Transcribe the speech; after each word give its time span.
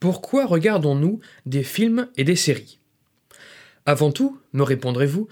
Pourquoi 0.00 0.46
regardons-nous 0.46 1.18
des 1.44 1.64
films 1.64 2.08
et 2.16 2.22
des 2.22 2.36
séries? 2.36 2.78
Avant 3.84 4.12
tout, 4.12 4.38
me 4.52 4.62
répondrez-vous, 4.62 5.26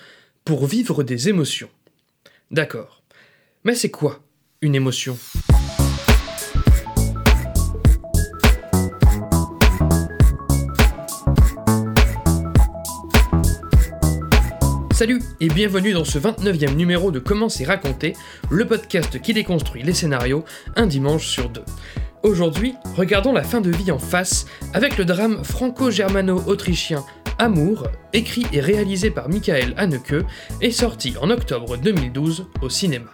pour 0.44 0.66
vivre 0.66 1.04
des 1.04 1.28
émotions. 1.28 1.70
D'accord. 2.50 3.04
Mais 3.62 3.76
c'est 3.76 3.92
quoi 3.92 4.24
une 4.62 4.74
émotion? 4.74 5.16
Salut 14.92 15.22
et 15.40 15.48
bienvenue 15.48 15.92
dans 15.92 16.04
ce 16.04 16.18
29e 16.18 16.74
numéro 16.74 17.12
de 17.12 17.20
Comment 17.20 17.48
c'est 17.48 17.66
raconté, 17.66 18.14
le 18.50 18.66
podcast 18.66 19.20
qui 19.20 19.32
déconstruit 19.32 19.84
les 19.84 19.92
scénarios 19.92 20.44
un 20.74 20.86
dimanche 20.86 21.28
sur 21.28 21.50
deux. 21.50 21.64
Aujourd'hui, 22.26 22.74
regardons 22.96 23.32
la 23.32 23.44
fin 23.44 23.60
de 23.60 23.70
vie 23.70 23.92
en 23.92 24.00
face 24.00 24.46
avec 24.74 24.98
le 24.98 25.04
drame 25.04 25.44
franco-germano-autrichien 25.44 27.04
Amour, 27.38 27.86
écrit 28.12 28.44
et 28.52 28.58
réalisé 28.58 29.12
par 29.12 29.28
Michael 29.28 29.74
Haneke 29.76 30.26
et 30.60 30.72
sorti 30.72 31.14
en 31.22 31.30
octobre 31.30 31.76
2012 31.76 32.48
au 32.62 32.68
cinéma. 32.68 33.12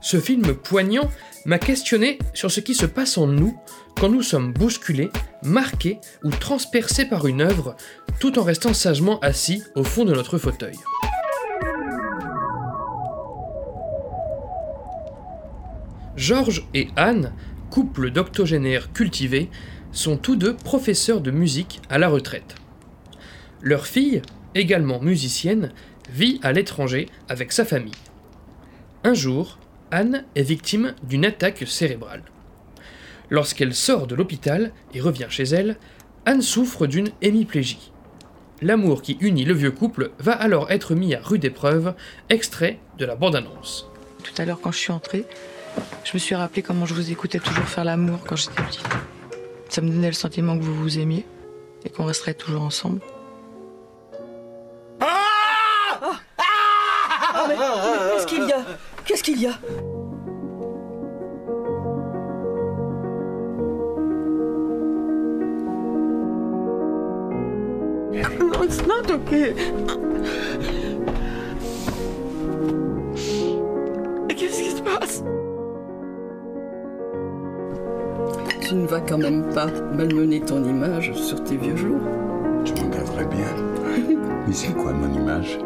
Ce 0.00 0.20
film 0.20 0.54
poignant 0.54 1.10
m'a 1.46 1.58
questionné 1.58 2.20
sur 2.32 2.52
ce 2.52 2.60
qui 2.60 2.76
se 2.76 2.86
passe 2.86 3.18
en 3.18 3.26
nous 3.26 3.58
quand 3.98 4.08
nous 4.08 4.22
sommes 4.22 4.52
bousculés, 4.52 5.10
marqués 5.42 5.98
ou 6.22 6.30
transpercés 6.30 7.06
par 7.06 7.26
une 7.26 7.40
œuvre 7.40 7.74
tout 8.20 8.38
en 8.38 8.44
restant 8.44 8.72
sagement 8.72 9.18
assis 9.18 9.64
au 9.74 9.82
fond 9.82 10.04
de 10.04 10.14
notre 10.14 10.38
fauteuil. 10.38 10.76
Georges 16.14 16.68
et 16.74 16.88
Anne 16.94 17.32
couple 17.70 18.10
d'octogénaires 18.10 18.92
cultivés, 18.92 19.50
sont 19.92 20.16
tous 20.16 20.36
deux 20.36 20.54
professeurs 20.54 21.20
de 21.20 21.30
musique 21.30 21.80
à 21.88 21.98
la 21.98 22.08
retraite. 22.08 22.54
Leur 23.62 23.86
fille, 23.86 24.22
également 24.54 25.00
musicienne, 25.00 25.72
vit 26.10 26.40
à 26.42 26.52
l'étranger 26.52 27.08
avec 27.28 27.52
sa 27.52 27.64
famille. 27.64 27.92
Un 29.04 29.14
jour, 29.14 29.58
Anne 29.90 30.24
est 30.34 30.42
victime 30.42 30.94
d'une 31.02 31.24
attaque 31.24 31.64
cérébrale. 31.66 32.22
Lorsqu'elle 33.30 33.74
sort 33.74 34.06
de 34.06 34.14
l'hôpital 34.14 34.72
et 34.94 35.00
revient 35.00 35.26
chez 35.28 35.44
elle, 35.44 35.76
Anne 36.26 36.42
souffre 36.42 36.86
d'une 36.86 37.10
hémiplégie. 37.22 37.92
L'amour 38.60 39.02
qui 39.02 39.16
unit 39.20 39.44
le 39.44 39.54
vieux 39.54 39.70
couple 39.70 40.10
va 40.18 40.32
alors 40.32 40.70
être 40.70 40.94
mis 40.94 41.14
à 41.14 41.20
rude 41.20 41.44
épreuve, 41.44 41.94
extrait 42.28 42.80
de 42.98 43.04
la 43.04 43.14
bande-annonce. 43.14 43.86
Tout 44.24 44.32
à 44.36 44.44
l'heure, 44.44 44.60
quand 44.60 44.72
je 44.72 44.78
suis 44.78 44.92
entrée, 44.92 45.24
je 46.04 46.12
me 46.14 46.18
suis 46.18 46.34
rappelé 46.34 46.62
comment 46.62 46.86
je 46.86 46.94
vous 46.94 47.10
écoutais 47.10 47.38
toujours 47.38 47.64
faire 47.64 47.84
l'amour 47.84 48.18
quand 48.26 48.36
j'étais 48.36 48.62
petite. 48.62 48.86
Ça 49.68 49.80
me 49.80 49.90
donnait 49.90 50.08
le 50.08 50.14
sentiment 50.14 50.58
que 50.58 50.62
vous 50.62 50.74
vous 50.74 50.98
aimiez 50.98 51.26
et 51.84 51.90
qu'on 51.90 52.04
resterait 52.04 52.34
toujours 52.34 52.62
ensemble. 52.62 53.00
Ah 57.30 57.46
mais, 57.46 57.56
qu'est-ce 57.56 58.26
qu'il 58.26 58.44
y 58.44 58.52
a? 58.52 58.64
Qu'est-ce 59.04 59.22
qu'il 59.22 59.40
y 59.40 59.46
a? 59.46 59.52
Non, 68.40 68.64
it's 68.64 68.82
not 68.86 69.08
okay. 69.10 69.54
Qu'est-ce 74.36 74.62
qui 74.62 74.70
se 74.70 74.82
passe? 74.82 75.22
Tu 78.60 78.74
ne 78.74 78.86
vas 78.86 79.00
quand 79.00 79.18
même 79.18 79.48
pas 79.54 79.66
malmener 79.94 80.40
ton 80.40 80.62
image 80.64 81.12
sur 81.14 81.42
tes 81.44 81.56
vieux 81.56 81.76
jours. 81.76 82.00
Je 82.64 82.72
m'en 82.72 82.88
garderai 82.88 83.24
bien. 83.26 83.54
Mais 84.46 84.52
c'est 84.52 84.72
quoi 84.74 84.92
mon 84.92 85.12
image? 85.14 85.58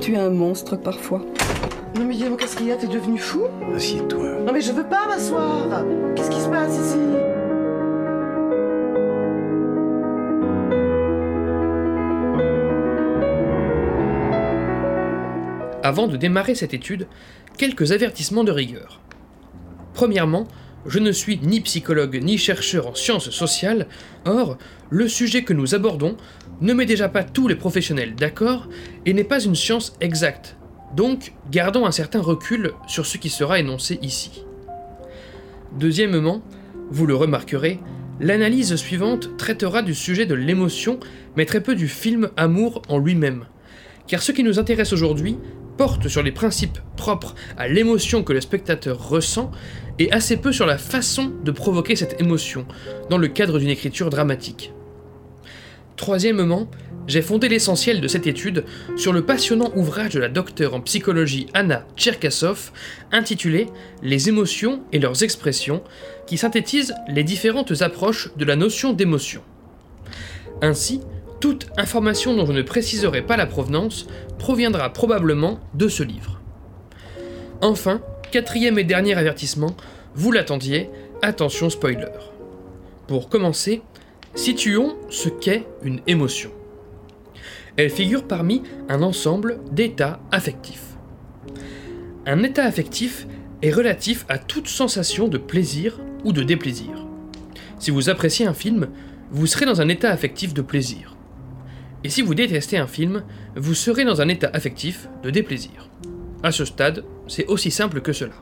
Tu 0.00 0.14
es 0.14 0.18
un 0.18 0.30
monstre 0.30 0.76
parfois. 0.76 1.22
Non 1.96 2.04
mais 2.04 2.14
dis-moi, 2.14 2.36
qu'est-ce 2.38 2.56
qu'il 2.56 2.66
y 2.66 2.72
a? 2.72 2.76
T'es 2.76 2.86
devenu 2.86 3.18
fou? 3.18 3.42
Assieds-toi. 3.74 4.40
Non 4.46 4.52
mais 4.52 4.60
je 4.60 4.72
veux 4.72 4.84
pas 4.84 5.06
m'asseoir 5.06 5.84
Qu'est-ce 6.16 6.30
qui 6.30 6.40
se 6.40 6.48
passe 6.48 6.78
ici? 6.78 6.98
Avant 15.82 16.06
de 16.06 16.16
démarrer 16.16 16.54
cette 16.54 16.74
étude, 16.74 17.08
quelques 17.58 17.92
avertissements 17.92 18.44
de 18.44 18.52
rigueur. 18.52 19.00
Premièrement, 19.94 20.46
je 20.86 20.98
ne 20.98 21.12
suis 21.12 21.38
ni 21.42 21.60
psychologue 21.60 22.20
ni 22.22 22.38
chercheur 22.38 22.86
en 22.86 22.94
sciences 22.94 23.30
sociales, 23.30 23.86
or, 24.24 24.58
le 24.90 25.08
sujet 25.08 25.42
que 25.42 25.52
nous 25.52 25.74
abordons 25.74 26.16
ne 26.60 26.72
met 26.72 26.86
déjà 26.86 27.08
pas 27.08 27.24
tous 27.24 27.48
les 27.48 27.54
professionnels 27.54 28.14
d'accord 28.14 28.68
et 29.06 29.12
n'est 29.12 29.24
pas 29.24 29.40
une 29.40 29.54
science 29.54 29.94
exacte, 30.00 30.56
donc 30.96 31.32
gardons 31.50 31.86
un 31.86 31.92
certain 31.92 32.20
recul 32.20 32.72
sur 32.86 33.06
ce 33.06 33.18
qui 33.18 33.30
sera 33.30 33.58
énoncé 33.58 33.98
ici. 34.02 34.44
Deuxièmement, 35.78 36.42
vous 36.90 37.06
le 37.06 37.14
remarquerez, 37.14 37.80
l'analyse 38.20 38.76
suivante 38.76 39.36
traitera 39.38 39.82
du 39.82 39.94
sujet 39.94 40.26
de 40.26 40.34
l'émotion, 40.34 41.00
mais 41.36 41.46
très 41.46 41.62
peu 41.62 41.74
du 41.74 41.88
film 41.88 42.30
Amour 42.36 42.82
en 42.88 42.98
lui-même, 42.98 43.46
car 44.06 44.22
ce 44.22 44.32
qui 44.32 44.44
nous 44.44 44.58
intéresse 44.58 44.92
aujourd'hui 44.92 45.38
sur 46.08 46.22
les 46.22 46.30
principes 46.30 46.78
propres 46.96 47.34
à 47.56 47.66
l'émotion 47.66 48.22
que 48.22 48.32
le 48.32 48.40
spectateur 48.40 49.08
ressent 49.08 49.50
et 49.98 50.12
assez 50.12 50.36
peu 50.36 50.52
sur 50.52 50.64
la 50.64 50.78
façon 50.78 51.32
de 51.42 51.50
provoquer 51.50 51.96
cette 51.96 52.20
émotion 52.20 52.66
dans 53.10 53.18
le 53.18 53.26
cadre 53.26 53.58
d'une 53.58 53.68
écriture 53.68 54.08
dramatique. 54.08 54.72
Troisièmement, 55.96 56.70
j'ai 57.08 57.20
fondé 57.20 57.48
l'essentiel 57.48 58.00
de 58.00 58.06
cette 58.06 58.28
étude 58.28 58.64
sur 58.96 59.12
le 59.12 59.24
passionnant 59.24 59.72
ouvrage 59.74 60.14
de 60.14 60.20
la 60.20 60.28
docteure 60.28 60.74
en 60.74 60.80
psychologie 60.80 61.48
Anna 61.52 61.84
Tcherkassov 61.96 62.70
intitulé 63.10 63.66
Les 64.02 64.28
émotions 64.28 64.84
et 64.92 65.00
leurs 65.00 65.24
expressions, 65.24 65.82
qui 66.28 66.38
synthétise 66.38 66.94
les 67.08 67.24
différentes 67.24 67.82
approches 67.82 68.30
de 68.36 68.44
la 68.44 68.54
notion 68.54 68.92
d'émotion. 68.92 69.42
Ainsi, 70.60 71.00
toute 71.42 71.66
information 71.76 72.36
dont 72.36 72.46
je 72.46 72.52
ne 72.52 72.62
préciserai 72.62 73.20
pas 73.20 73.36
la 73.36 73.46
provenance 73.46 74.06
proviendra 74.38 74.92
probablement 74.92 75.58
de 75.74 75.88
ce 75.88 76.04
livre. 76.04 76.40
Enfin, 77.60 78.00
quatrième 78.30 78.78
et 78.78 78.84
dernier 78.84 79.16
avertissement, 79.16 79.76
vous 80.14 80.30
l'attendiez, 80.30 80.88
attention 81.20 81.68
spoiler. 81.68 82.12
Pour 83.08 83.28
commencer, 83.28 83.82
situons 84.36 84.94
ce 85.10 85.28
qu'est 85.28 85.66
une 85.82 86.00
émotion. 86.06 86.52
Elle 87.76 87.90
figure 87.90 88.28
parmi 88.28 88.62
un 88.88 89.02
ensemble 89.02 89.58
d'états 89.72 90.20
affectifs. 90.30 90.94
Un 92.24 92.44
état 92.44 92.64
affectif 92.64 93.26
est 93.62 93.72
relatif 93.72 94.24
à 94.28 94.38
toute 94.38 94.68
sensation 94.68 95.26
de 95.26 95.38
plaisir 95.38 95.98
ou 96.24 96.32
de 96.32 96.44
déplaisir. 96.44 97.04
Si 97.80 97.90
vous 97.90 98.10
appréciez 98.10 98.46
un 98.46 98.54
film, 98.54 98.90
vous 99.32 99.48
serez 99.48 99.66
dans 99.66 99.80
un 99.80 99.88
état 99.88 100.10
affectif 100.10 100.54
de 100.54 100.62
plaisir. 100.62 101.16
Et 102.04 102.08
si 102.08 102.22
vous 102.22 102.34
détestez 102.34 102.78
un 102.78 102.86
film, 102.86 103.24
vous 103.54 103.74
serez 103.74 104.04
dans 104.04 104.20
un 104.20 104.28
état 104.28 104.50
affectif 104.52 105.08
de 105.22 105.30
déplaisir. 105.30 105.88
À 106.42 106.50
ce 106.50 106.64
stade, 106.64 107.04
c'est 107.28 107.46
aussi 107.46 107.70
simple 107.70 108.00
que 108.00 108.12
cela. 108.12 108.34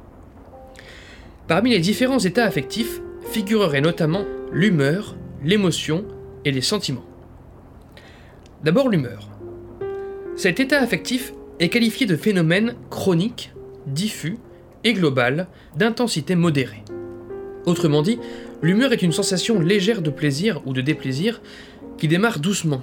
Parmi 1.46 1.70
les 1.70 1.80
différents 1.80 2.18
états 2.18 2.44
affectifs 2.44 3.00
figureraient 3.30 3.82
notamment 3.82 4.24
l'humeur, 4.52 5.16
l'émotion 5.44 6.04
et 6.44 6.52
les 6.52 6.60
sentiments. 6.62 7.04
D'abord 8.64 8.88
l'humeur. 8.88 9.28
Cet 10.36 10.60
état 10.60 10.80
affectif 10.80 11.34
est 11.58 11.68
qualifié 11.68 12.06
de 12.06 12.16
phénomène 12.16 12.76
chronique, 12.88 13.52
diffus 13.86 14.38
et 14.84 14.94
global 14.94 15.48
d'intensité 15.76 16.34
modérée. 16.34 16.82
Autrement 17.66 18.00
dit, 18.00 18.18
l'humeur 18.62 18.92
est 18.92 19.02
une 19.02 19.12
sensation 19.12 19.60
légère 19.60 20.00
de 20.00 20.10
plaisir 20.10 20.62
ou 20.66 20.72
de 20.72 20.80
déplaisir 20.80 21.42
qui 21.98 22.08
démarre 22.08 22.38
doucement, 22.38 22.82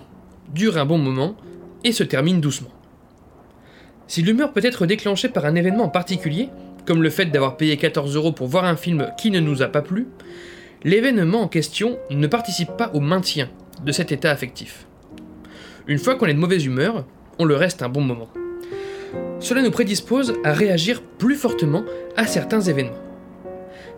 dure 0.54 0.78
un 0.78 0.86
bon 0.86 0.98
moment 0.98 1.36
et 1.84 1.92
se 1.92 2.04
termine 2.04 2.42
doucement. 2.42 2.72
Si 4.08 4.22
l'humeur 4.22 4.54
peut 4.54 4.64
être 4.64 4.86
déclenchée 4.86 5.30
par 5.30 5.46
un 5.46 5.56
événement 5.56 5.90
particulier, 5.90 6.50
comme 6.86 7.04
le 7.04 7.10
fait 7.10 7.26
d'avoir 7.26 7.58
payé 7.58 7.76
14 7.78 8.16
euros 8.16 8.32
pour 8.32 8.48
voir 8.48 8.64
un 8.66 8.78
film 8.78 9.12
qui 9.18 9.32
ne 9.32 9.40
nous 9.40 9.62
a 9.62 9.68
pas 9.68 9.82
plu, 9.82 10.08
l'événement 10.84 11.42
en 11.42 11.48
question 11.48 11.98
ne 12.10 12.28
participe 12.28 12.78
pas 12.78 12.92
au 12.94 13.02
maintien 13.02 13.50
de 13.84 13.92
cet 13.92 14.12
état 14.12 14.32
affectif. 14.32 14.86
Une 15.88 16.00
fois 16.00 16.16
qu'on 16.16 16.28
est 16.28 16.34
de 16.34 16.40
mauvaise 16.40 16.66
humeur, 16.66 17.06
on 17.40 17.46
le 17.46 17.56
reste 17.56 17.84
un 17.84 17.90
bon 17.90 18.02
moment. 18.02 18.30
Cela 19.40 19.62
nous 19.62 19.72
prédispose 19.72 20.34
à 20.44 20.54
réagir 20.54 21.02
plus 21.02 21.36
fortement 21.36 21.84
à 22.16 22.26
certains 22.26 22.62
événements. 22.62 22.98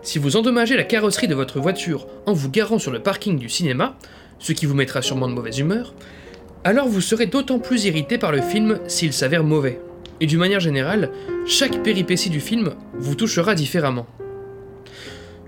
Si 0.02 0.18
vous 0.18 0.36
endommagez 0.36 0.76
la 0.76 0.84
carrosserie 0.84 1.28
de 1.28 1.34
votre 1.34 1.60
voiture 1.60 2.06
en 2.26 2.32
vous 2.32 2.50
garant 2.50 2.78
sur 2.78 2.90
le 2.90 3.00
parking 3.00 3.38
du 3.38 3.48
cinéma, 3.48 3.96
ce 4.38 4.52
qui 4.52 4.66
vous 4.66 4.74
mettra 4.74 5.02
sûrement 5.02 5.28
de 5.28 5.34
mauvaise 5.34 5.58
humeur, 5.58 5.94
alors 6.64 6.88
vous 6.88 7.00
serez 7.00 7.26
d'autant 7.26 7.58
plus 7.58 7.84
irrité 7.86 8.18
par 8.18 8.32
le 8.32 8.42
film 8.42 8.80
s'il 8.86 9.12
s'avère 9.12 9.44
mauvais. 9.44 9.80
Et 10.20 10.26
d'une 10.26 10.38
manière 10.38 10.60
générale, 10.60 11.10
chaque 11.46 11.82
péripétie 11.82 12.28
du 12.28 12.40
film 12.40 12.74
vous 12.94 13.14
touchera 13.14 13.54
différemment. 13.54 14.06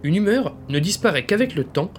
Une 0.03 0.17
humeur 0.17 0.57
ne 0.69 0.79
disparaît 0.79 1.27
qu'avec 1.27 1.55
le 1.55 1.65
temps 1.65 1.93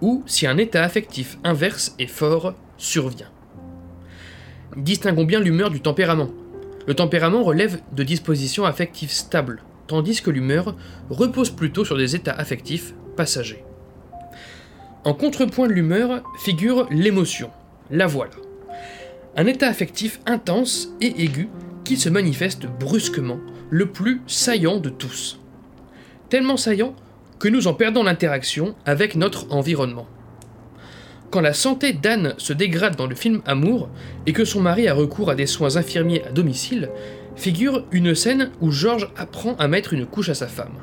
ou 0.00 0.22
si 0.26 0.46
un 0.46 0.58
état 0.58 0.84
affectif 0.84 1.38
inverse 1.44 1.94
et 1.98 2.06
fort 2.06 2.54
survient. 2.76 3.30
Distinguons 4.76 5.24
bien 5.24 5.40
l'humeur 5.40 5.70
du 5.70 5.80
tempérament. 5.80 6.28
Le 6.86 6.94
tempérament 6.94 7.42
relève 7.42 7.80
de 7.92 8.02
dispositions 8.02 8.64
affectives 8.64 9.10
stables, 9.10 9.62
tandis 9.86 10.20
que 10.20 10.30
l'humeur 10.30 10.76
repose 11.10 11.50
plutôt 11.50 11.84
sur 11.84 11.96
des 11.96 12.14
états 12.14 12.32
affectifs 12.32 12.94
passagers. 13.16 13.64
En 15.04 15.14
contrepoint 15.14 15.66
de 15.66 15.72
l'humeur 15.72 16.22
figure 16.38 16.86
l'émotion. 16.90 17.50
La 17.90 18.06
voilà. 18.06 18.32
Un 19.38 19.46
état 19.46 19.68
affectif 19.68 20.18
intense 20.26 20.88
et 21.00 21.22
aigu 21.22 21.48
qui 21.84 21.96
se 21.96 22.08
manifeste 22.08 22.66
brusquement, 22.80 23.38
le 23.70 23.86
plus 23.86 24.20
saillant 24.26 24.78
de 24.78 24.88
tous. 24.88 25.38
Tellement 26.28 26.56
saillant 26.56 26.96
que 27.38 27.46
nous 27.46 27.68
en 27.68 27.74
perdons 27.74 28.02
l'interaction 28.02 28.74
avec 28.84 29.14
notre 29.14 29.52
environnement. 29.52 30.08
Quand 31.30 31.40
la 31.40 31.52
santé 31.52 31.92
d'Anne 31.92 32.34
se 32.36 32.52
dégrade 32.52 32.96
dans 32.96 33.06
le 33.06 33.14
film 33.14 33.40
Amour 33.46 33.88
et 34.26 34.32
que 34.32 34.44
son 34.44 34.60
mari 34.60 34.88
a 34.88 34.94
recours 34.94 35.30
à 35.30 35.36
des 35.36 35.46
soins 35.46 35.76
infirmiers 35.76 36.24
à 36.24 36.32
domicile, 36.32 36.90
figure 37.36 37.86
une 37.92 38.16
scène 38.16 38.50
où 38.60 38.72
Georges 38.72 39.12
apprend 39.16 39.54
à 39.60 39.68
mettre 39.68 39.92
une 39.92 40.06
couche 40.06 40.30
à 40.30 40.34
sa 40.34 40.48
femme. 40.48 40.80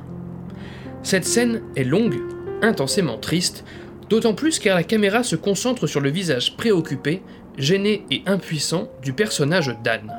Cette 1.04 1.25
scène 1.25 1.62
est 1.75 1.84
longue, 1.84 2.22
intensément 2.62 3.18
triste, 3.18 3.66
d'autant 4.10 4.34
plus 4.34 4.60
car 4.60 4.78
la 4.78 4.84
caméra 4.84 5.24
se 5.24 5.36
concentre 5.36 5.88
sur 5.88 6.00
le 6.00 6.10
visage 6.10 6.56
préoccupé, 6.56 7.22
gêné 7.57 8.06
et 8.12 8.22
impuissant 8.25 8.90
du 9.02 9.13
personnage 9.13 9.75
d'Anne. 9.84 10.12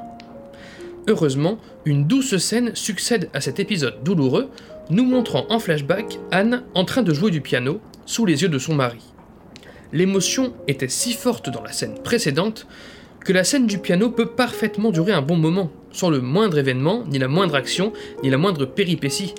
Heureusement, 1.08 1.58
une 1.84 2.06
douce 2.06 2.36
scène 2.38 2.74
succède 2.74 3.30
à 3.32 3.40
cet 3.40 3.60
épisode 3.60 4.02
douloureux, 4.02 4.50
nous 4.90 5.04
montrant 5.04 5.46
en 5.50 5.58
flashback 5.58 6.18
Anne 6.30 6.62
en 6.74 6.84
train 6.84 7.02
de 7.02 7.14
jouer 7.14 7.30
du 7.30 7.40
piano 7.40 7.80
sous 8.06 8.26
les 8.26 8.42
yeux 8.42 8.48
de 8.48 8.58
son 8.58 8.74
mari. 8.74 9.00
L'émotion 9.92 10.52
était 10.68 10.88
si 10.88 11.12
forte 11.12 11.50
dans 11.50 11.62
la 11.62 11.72
scène 11.72 11.94
précédente 12.02 12.66
que 13.20 13.32
la 13.32 13.44
scène 13.44 13.66
du 13.66 13.78
piano 13.78 14.10
peut 14.10 14.26
parfaitement 14.26 14.90
durer 14.90 15.12
un 15.12 15.22
bon 15.22 15.36
moment, 15.36 15.70
sans 15.90 16.10
le 16.10 16.20
moindre 16.20 16.58
événement, 16.58 17.04
ni 17.08 17.18
la 17.18 17.28
moindre 17.28 17.56
action, 17.56 17.92
ni 18.22 18.30
la 18.30 18.38
moindre 18.38 18.66
péripétie, 18.66 19.34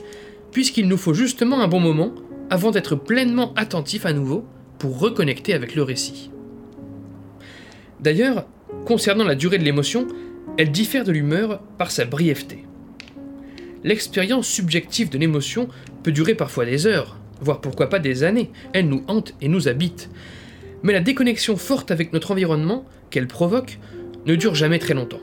puisqu'il 0.52 0.88
nous 0.88 0.98
faut 0.98 1.14
justement 1.14 1.62
un 1.62 1.68
bon 1.68 1.80
moment 1.80 2.14
avant 2.50 2.72
d'être 2.72 2.96
pleinement 2.96 3.54
attentif 3.56 4.06
à 4.06 4.14
nouveau 4.14 4.46
pour 4.80 5.00
reconnecter 5.00 5.54
avec 5.54 5.76
le 5.76 5.84
récit. 5.84 6.32
D'ailleurs, 8.00 8.46
concernant 8.86 9.24
la 9.24 9.36
durée 9.36 9.58
de 9.58 9.64
l'émotion, 9.64 10.08
elle 10.58 10.72
diffère 10.72 11.04
de 11.04 11.12
l'humeur 11.12 11.60
par 11.78 11.92
sa 11.92 12.06
brièveté. 12.06 12.66
L'expérience 13.84 14.48
subjective 14.48 15.10
de 15.10 15.18
l'émotion 15.18 15.68
peut 16.04 16.12
durer 16.12 16.36
parfois 16.36 16.66
des 16.66 16.88
heures, 16.88 17.18
voire 17.42 17.62
pourquoi 17.62 17.90
pas 17.90 18.00
des 18.00 18.24
années, 18.24 18.52
elle 18.74 18.90
nous 18.90 19.04
hante 19.08 19.34
et 19.42 19.48
nous 19.48 19.68
habite. 19.68 20.10
Mais 20.84 20.94
la 20.94 21.00
déconnexion 21.00 21.58
forte 21.58 21.92
avec 21.92 22.14
notre 22.14 22.32
environnement 22.32 22.86
qu'elle 23.10 23.28
provoque 23.28 23.80
ne 24.26 24.36
dure 24.36 24.56
jamais 24.56 24.80
très 24.80 24.94
longtemps. 24.94 25.22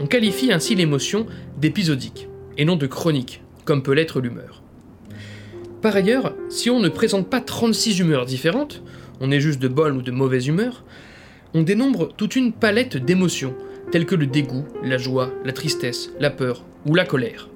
On 0.00 0.06
qualifie 0.06 0.52
ainsi 0.52 0.74
l'émotion 0.74 1.26
d'épisodique, 1.58 2.28
et 2.56 2.64
non 2.64 2.76
de 2.76 2.86
chronique, 2.86 3.42
comme 3.64 3.82
peut 3.82 3.92
l'être 3.92 4.20
l'humeur. 4.20 4.62
Par 5.82 5.94
ailleurs, 5.94 6.34
si 6.48 6.70
on 6.70 6.80
ne 6.80 6.88
présente 6.88 7.28
pas 7.28 7.40
36 7.40 7.98
humeurs 8.00 8.26
différentes, 8.26 8.82
on 9.20 9.30
est 9.30 9.40
juste 9.40 9.60
de 9.60 9.68
bonne 9.68 9.96
ou 9.96 10.02
de 10.02 10.10
mauvaise 10.10 10.46
humeur, 10.46 10.84
on 11.54 11.62
dénombre 11.62 12.12
toute 12.16 12.36
une 12.36 12.52
palette 12.52 12.96
d'émotions, 12.96 13.54
telles 13.90 14.06
que 14.06 14.14
le 14.14 14.26
dégoût, 14.26 14.66
la 14.82 14.98
joie, 14.98 15.32
la 15.44 15.52
tristesse, 15.52 16.10
la 16.20 16.30
peur 16.30 16.64
ou 16.86 16.94
la 16.94 17.04
colère. 17.04 17.48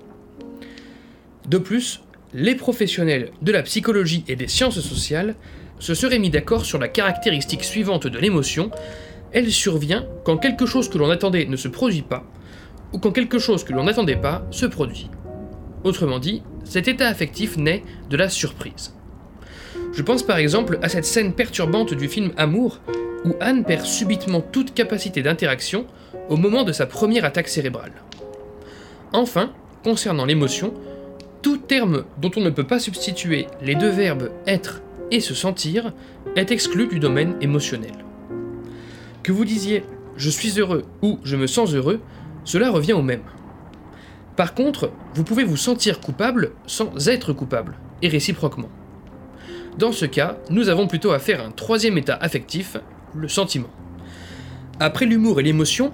De 1.48 1.58
plus, 1.58 2.02
les 2.34 2.54
professionnels 2.54 3.30
de 3.42 3.52
la 3.52 3.62
psychologie 3.62 4.24
et 4.28 4.36
des 4.36 4.48
sciences 4.48 4.80
sociales 4.80 5.34
se 5.78 5.94
seraient 5.94 6.18
mis 6.18 6.30
d'accord 6.30 6.64
sur 6.64 6.78
la 6.78 6.88
caractéristique 6.88 7.64
suivante 7.64 8.06
de 8.06 8.18
l'émotion, 8.18 8.70
elle 9.32 9.50
survient 9.50 10.06
quand 10.24 10.36
quelque 10.36 10.66
chose 10.66 10.88
que 10.88 10.98
l'on 10.98 11.10
attendait 11.10 11.46
ne 11.46 11.56
se 11.56 11.68
produit 11.68 12.02
pas, 12.02 12.24
ou 12.92 12.98
quand 12.98 13.12
quelque 13.12 13.38
chose 13.38 13.64
que 13.64 13.72
l'on 13.72 13.84
n'attendait 13.84 14.16
pas 14.16 14.46
se 14.50 14.66
produit. 14.66 15.10
Autrement 15.84 16.20
dit, 16.20 16.42
cet 16.64 16.86
état 16.86 17.08
affectif 17.08 17.56
naît 17.56 17.82
de 18.08 18.16
la 18.16 18.28
surprise. 18.28 18.94
Je 19.92 20.02
pense 20.02 20.22
par 20.22 20.36
exemple 20.36 20.78
à 20.82 20.88
cette 20.88 21.04
scène 21.04 21.34
perturbante 21.34 21.92
du 21.92 22.08
film 22.08 22.32
Amour, 22.36 22.80
où 23.24 23.34
Anne 23.40 23.64
perd 23.64 23.84
subitement 23.84 24.40
toute 24.40 24.74
capacité 24.74 25.22
d'interaction 25.22 25.86
au 26.28 26.36
moment 26.36 26.64
de 26.64 26.72
sa 26.72 26.86
première 26.86 27.24
attaque 27.24 27.48
cérébrale. 27.48 27.92
Enfin, 29.12 29.52
concernant 29.84 30.24
l'émotion, 30.24 30.74
tout 31.42 31.56
terme 31.56 32.04
dont 32.18 32.30
on 32.36 32.40
ne 32.40 32.50
peut 32.50 32.66
pas 32.66 32.78
substituer 32.78 33.46
les 33.60 33.74
deux 33.74 33.90
verbes 33.90 34.30
être 34.46 34.82
et 35.10 35.20
se 35.20 35.34
sentir 35.34 35.92
est 36.36 36.50
exclu 36.50 36.86
du 36.86 36.98
domaine 36.98 37.36
émotionnel. 37.40 37.92
Que 39.22 39.32
vous 39.32 39.44
disiez 39.44 39.84
je 40.16 40.30
suis 40.30 40.60
heureux 40.60 40.84
ou 41.00 41.18
je 41.24 41.36
me 41.36 41.46
sens 41.46 41.72
heureux, 41.74 42.00
cela 42.44 42.70
revient 42.70 42.92
au 42.92 43.02
même. 43.02 43.22
Par 44.36 44.54
contre, 44.54 44.90
vous 45.14 45.24
pouvez 45.24 45.44
vous 45.44 45.56
sentir 45.56 46.00
coupable 46.00 46.52
sans 46.66 47.08
être 47.08 47.32
coupable, 47.32 47.76
et 48.02 48.08
réciproquement. 48.08 48.68
Dans 49.78 49.92
ce 49.92 50.04
cas, 50.04 50.36
nous 50.50 50.68
avons 50.68 50.86
plutôt 50.86 51.12
affaire 51.12 51.40
à 51.40 51.46
un 51.46 51.50
troisième 51.50 51.96
état 51.96 52.16
affectif, 52.20 52.76
le 53.14 53.28
sentiment. 53.28 53.70
Après 54.80 55.06
l'humour 55.06 55.40
et 55.40 55.42
l'émotion, 55.42 55.92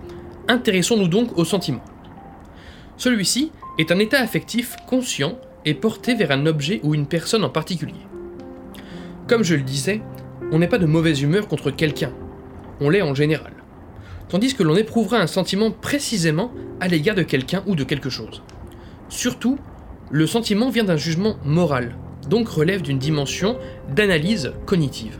intéressons-nous 0.48 1.08
donc 1.08 1.36
au 1.36 1.44
sentiment. 1.44 1.84
Celui-ci 2.96 3.52
est 3.78 3.92
un 3.92 3.98
état 3.98 4.20
affectif 4.20 4.76
conscient 4.88 5.38
et 5.64 5.74
porté 5.74 6.14
vers 6.14 6.30
un 6.30 6.46
objet 6.46 6.80
ou 6.82 6.94
une 6.94 7.06
personne 7.06 7.44
en 7.44 7.50
particulier. 7.50 8.06
Comme 9.26 9.44
je 9.44 9.54
le 9.54 9.62
disais, 9.62 10.00
on 10.50 10.58
n'est 10.58 10.68
pas 10.68 10.78
de 10.78 10.86
mauvaise 10.86 11.20
humeur 11.20 11.48
contre 11.48 11.70
quelqu'un, 11.70 12.12
on 12.80 12.88
l'est 12.88 13.02
en 13.02 13.14
général, 13.14 13.52
tandis 14.28 14.54
que 14.54 14.62
l'on 14.62 14.76
éprouvera 14.76 15.18
un 15.18 15.26
sentiment 15.26 15.70
précisément 15.70 16.50
à 16.80 16.88
l'égard 16.88 17.14
de 17.14 17.22
quelqu'un 17.22 17.62
ou 17.66 17.74
de 17.74 17.84
quelque 17.84 18.10
chose. 18.10 18.42
Surtout, 19.08 19.58
le 20.10 20.26
sentiment 20.26 20.70
vient 20.70 20.84
d'un 20.84 20.96
jugement 20.96 21.36
moral, 21.44 21.94
donc 22.28 22.48
relève 22.48 22.82
d'une 22.82 22.98
dimension 22.98 23.58
d'analyse 23.94 24.52
cognitive. 24.64 25.18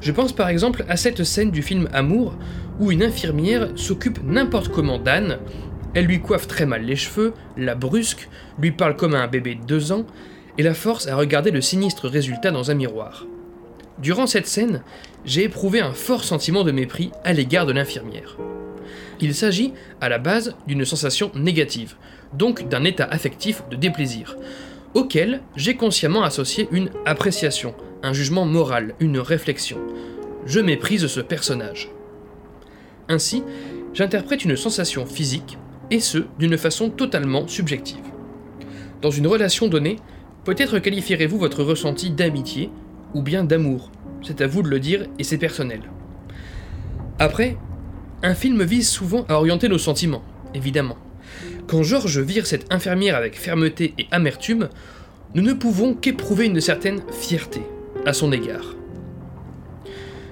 Je 0.00 0.12
pense 0.12 0.32
par 0.32 0.48
exemple 0.48 0.84
à 0.88 0.96
cette 0.96 1.24
scène 1.24 1.50
du 1.50 1.62
film 1.62 1.88
Amour 1.92 2.34
où 2.78 2.90
une 2.90 3.02
infirmière 3.02 3.68
s'occupe 3.76 4.18
n'importe 4.24 4.68
comment 4.68 4.98
d'Anne, 4.98 5.38
elle 5.94 6.06
lui 6.06 6.20
coiffe 6.20 6.46
très 6.46 6.66
mal 6.66 6.84
les 6.84 6.96
cheveux, 6.96 7.34
la 7.56 7.74
brusque, 7.74 8.28
lui 8.58 8.70
parle 8.70 8.96
comme 8.96 9.14
à 9.14 9.20
un 9.20 9.26
bébé 9.26 9.56
de 9.56 9.64
deux 9.64 9.92
ans, 9.92 10.06
et 10.56 10.62
la 10.62 10.74
force 10.74 11.06
à 11.06 11.16
regarder 11.16 11.50
le 11.50 11.60
sinistre 11.60 12.08
résultat 12.08 12.50
dans 12.50 12.70
un 12.70 12.74
miroir. 12.74 13.26
Durant 13.98 14.26
cette 14.26 14.46
scène, 14.46 14.82
j'ai 15.24 15.44
éprouvé 15.44 15.80
un 15.80 15.92
fort 15.92 16.24
sentiment 16.24 16.64
de 16.64 16.72
mépris 16.72 17.10
à 17.24 17.32
l'égard 17.32 17.66
de 17.66 17.72
l'infirmière. 17.72 18.36
Il 19.20 19.34
s'agit, 19.34 19.74
à 20.00 20.08
la 20.08 20.18
base, 20.18 20.54
d'une 20.66 20.84
sensation 20.86 21.30
négative, 21.34 21.96
donc 22.32 22.68
d'un 22.68 22.84
état 22.84 23.04
affectif 23.04 23.62
de 23.70 23.76
déplaisir, 23.76 24.36
auquel 24.94 25.42
j'ai 25.56 25.76
consciemment 25.76 26.22
associé 26.22 26.68
une 26.72 26.90
appréciation, 27.06 27.74
un 28.02 28.12
jugement 28.12 28.44
moral, 28.44 28.94
une 29.00 29.18
réflexion. 29.18 29.78
Je 30.46 30.60
méprise 30.60 31.06
ce 31.06 31.20
personnage. 31.20 31.90
Ainsi, 33.08 33.42
j'interprète 33.92 34.44
une 34.44 34.56
sensation 34.56 35.06
physique, 35.06 35.58
et 35.90 36.00
ce, 36.00 36.18
d'une 36.38 36.56
façon 36.56 36.88
totalement 36.88 37.48
subjective. 37.48 38.04
Dans 39.02 39.10
une 39.10 39.26
relation 39.26 39.66
donnée, 39.66 39.96
peut-être 40.44 40.78
qualifierez-vous 40.78 41.38
votre 41.38 41.64
ressenti 41.64 42.10
d'amitié 42.10 42.70
ou 43.14 43.22
bien 43.22 43.44
d'amour. 43.44 43.90
C'est 44.22 44.40
à 44.40 44.46
vous 44.46 44.62
de 44.62 44.68
le 44.68 44.78
dire 44.78 45.06
et 45.18 45.24
c'est 45.24 45.38
personnel. 45.38 45.82
Après, 47.18 47.56
un 48.22 48.34
film 48.34 48.62
vise 48.62 48.88
souvent 48.88 49.24
à 49.28 49.34
orienter 49.34 49.68
nos 49.68 49.78
sentiments, 49.78 50.22
évidemment. 50.54 50.96
Quand 51.70 51.84
Georges 51.84 52.18
vire 52.18 52.46
cette 52.46 52.66
infirmière 52.72 53.14
avec 53.14 53.38
fermeté 53.38 53.94
et 53.96 54.08
amertume, 54.10 54.70
nous 55.36 55.42
ne 55.42 55.52
pouvons 55.52 55.94
qu'éprouver 55.94 56.46
une 56.46 56.60
certaine 56.60 57.00
fierté 57.12 57.62
à 58.04 58.12
son 58.12 58.32
égard. 58.32 58.74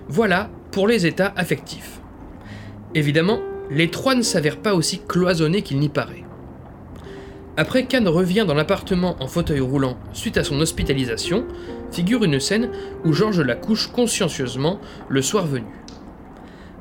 Voilà 0.09 0.51
pour 0.73 0.89
les 0.89 1.07
états 1.07 1.33
affectifs. 1.37 2.01
Évidemment, 2.97 3.39
les 3.71 3.89
trois 3.89 4.17
ne 4.17 4.23
s'avèrent 4.23 4.57
pas 4.57 4.75
aussi 4.75 5.01
cloisonnés 5.07 5.63
qu'il 5.63 5.79
n'y 5.79 5.89
paraît. 5.89 6.25
Après 7.57 7.87
qu'Anne 7.87 8.09
revient 8.09 8.45
dans 8.45 8.55
l'appartement 8.55 9.15
en 9.21 9.29
fauteuil 9.29 9.61
roulant 9.61 9.97
suite 10.13 10.39
à 10.39 10.45
son 10.45 10.61
hospitalisation, 10.61 11.45
figure 11.93 12.25
une 12.25 12.41
scène 12.41 12.73
où 13.05 13.13
Georges 13.13 13.43
la 13.43 13.55
couche 13.55 13.87
consciencieusement 13.87 14.81
le 15.09 15.23
soir 15.23 15.47
venu. 15.47 15.71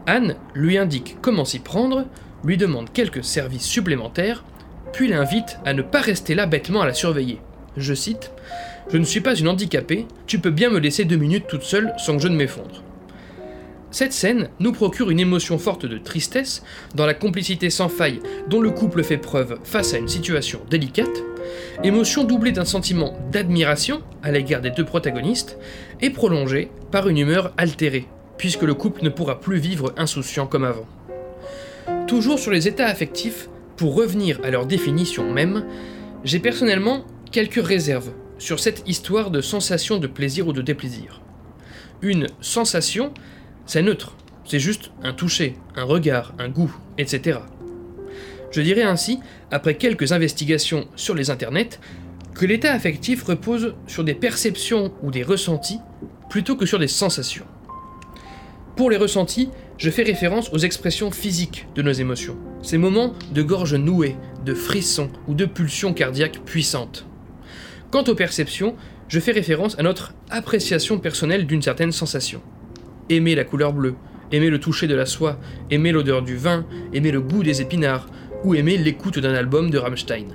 Anne 0.08 0.36
lui 0.56 0.80
indique 0.80 1.18
comment 1.22 1.46
s'y 1.46 1.60
prendre, 1.60 2.08
lui 2.44 2.58
demande 2.58 2.92
quelques 2.92 3.24
services 3.24 3.66
supplémentaires, 3.66 4.44
puis 4.94 5.08
l'invite 5.08 5.60
à 5.66 5.74
ne 5.74 5.82
pas 5.82 6.02
rester 6.02 6.36
là 6.36 6.46
bêtement 6.46 6.82
à 6.82 6.86
la 6.86 6.94
surveiller. 6.94 7.40
Je 7.76 7.94
cite 7.94 8.32
Je 8.92 8.98
ne 8.98 9.06
suis 9.06 9.22
pas 9.22 9.36
une 9.36 9.48
handicapée, 9.48 10.08
tu 10.26 10.40
peux 10.40 10.52
bien 10.52 10.70
me 10.70 10.80
laisser 10.80 11.06
deux 11.06 11.18
minutes 11.18 11.48
toute 11.48 11.64
seule 11.64 11.94
sans 11.98 12.16
que 12.18 12.24
je 12.24 12.28
ne 12.28 12.36
m'effondre. 12.36 12.84
Cette 13.90 14.14
scène 14.14 14.50
nous 14.60 14.74
procure 14.74 15.10
une 15.12 15.20
émotion 15.20 15.58
forte 15.58 15.86
de 15.86 15.98
tristesse 15.98 16.62
dans 16.94 17.06
la 17.06 17.14
complicité 17.14 17.70
sans 17.70 17.88
faille 17.88 18.20
dont 18.50 18.60
le 18.60 18.70
couple 18.70 19.04
fait 19.04 19.18
preuve 19.18 19.60
face 19.64 19.94
à 19.94 19.98
une 19.98 20.10
situation 20.10 20.60
délicate, 20.70 21.24
émotion 21.84 22.24
doublée 22.26 22.52
d'un 22.52 22.66
sentiment 22.66 23.18
d'admiration 23.32 24.02
à 24.24 24.32
l'égard 24.32 24.62
des 24.62 24.72
deux 24.72 24.84
protagonistes, 24.84 25.58
et 26.02 26.10
prolongée 26.10 26.70
par 26.92 27.08
une 27.08 27.18
humeur 27.18 27.54
altérée, 27.58 28.08
puisque 28.38 28.64
le 28.64 28.74
couple 28.74 29.04
ne 29.04 29.10
pourra 29.10 29.40
plus 29.40 29.58
vivre 29.58 29.94
insouciant 29.98 30.48
comme 30.48 30.66
avant. 30.66 30.86
Toujours 32.08 32.40
sur 32.40 32.52
les 32.52 32.70
états 32.70 32.88
affectifs, 32.88 33.50
pour 33.76 33.94
revenir 33.94 34.40
à 34.42 34.50
leur 34.50 34.66
définition 34.66 35.30
même, 35.30 35.66
j'ai 36.24 36.40
personnellement 36.40 37.06
quelques 37.32 37.62
réserves 37.62 38.14
sur 38.38 38.62
cette 38.62 38.88
histoire 38.88 39.30
de 39.30 39.42
sensation 39.42 39.98
de 39.98 40.08
plaisir 40.08 40.48
ou 40.48 40.54
de 40.54 40.62
déplaisir. 40.62 41.22
Une 42.02 42.28
sensation, 42.40 43.14
c'est 43.66 43.82
neutre, 43.82 44.16
c'est 44.46 44.60
juste 44.60 44.92
un 45.04 45.12
toucher, 45.12 45.56
un 45.76 45.84
regard, 45.84 46.34
un 46.40 46.48
goût, 46.48 46.74
etc. 46.98 47.40
Je 48.52 48.62
dirais 48.62 48.84
ainsi, 48.84 49.20
après 49.52 49.76
quelques 49.76 50.14
investigations 50.14 50.88
sur 50.96 51.14
les 51.14 51.30
internets, 51.30 51.78
que 52.34 52.46
l'état 52.46 52.72
affectif 52.72 53.24
repose 53.24 53.76
sur 53.86 54.06
des 54.06 54.14
perceptions 54.14 54.94
ou 55.04 55.12
des 55.12 55.24
ressentis 55.24 55.80
plutôt 56.30 56.56
que 56.56 56.66
sur 56.66 56.80
des 56.80 56.88
sensations. 56.88 57.46
Pour 58.78 58.90
les 58.92 58.98
ressentis, 58.98 59.50
je 59.78 59.90
fais 59.92 60.04
référence 60.04 60.52
aux 60.52 60.58
expressions 60.58 61.12
physiques 61.12 61.68
de 61.76 61.82
nos 61.82 61.92
émotions, 61.92 62.36
ces 62.64 62.78
moments 62.78 63.14
de 63.32 63.44
gorge 63.44 63.76
nouée, 63.76 64.16
de 64.44 64.54
frissons 64.54 65.10
ou 65.28 65.36
de 65.36 65.46
pulsions 65.46 65.94
cardiaques 65.94 66.42
puissantes. 66.46 67.06
Quant 67.92 68.04
aux 68.04 68.16
perceptions, 68.16 68.76
je 69.08 69.20
fais 69.20 69.32
référence 69.32 69.78
à 69.80 69.84
notre 69.84 70.14
appréciation 70.30 71.00
personnelle 71.00 71.46
d'une 71.46 71.62
certaine 71.62 71.92
sensation. 71.92 72.42
Aimer 73.10 73.36
la 73.36 73.44
couleur 73.44 73.72
bleue, 73.72 73.96
aimer 74.32 74.50
le 74.50 74.60
toucher 74.60 74.88
de 74.88 74.96
la 74.96 75.06
soie, 75.06 75.40
aimer 75.70 75.92
l'odeur 75.92 76.24
du 76.24 76.36
vin, 76.36 76.66
aimer 76.92 77.12
le 77.12 77.22
goût 77.22 77.44
des 77.44 77.62
épinards, 77.62 78.10
ou 78.44 78.56
aimer 78.56 78.78
l'écoute 78.78 79.20
d'un 79.20 79.34
album 79.34 79.70
de 79.70 79.78
Rammstein. 79.78 80.28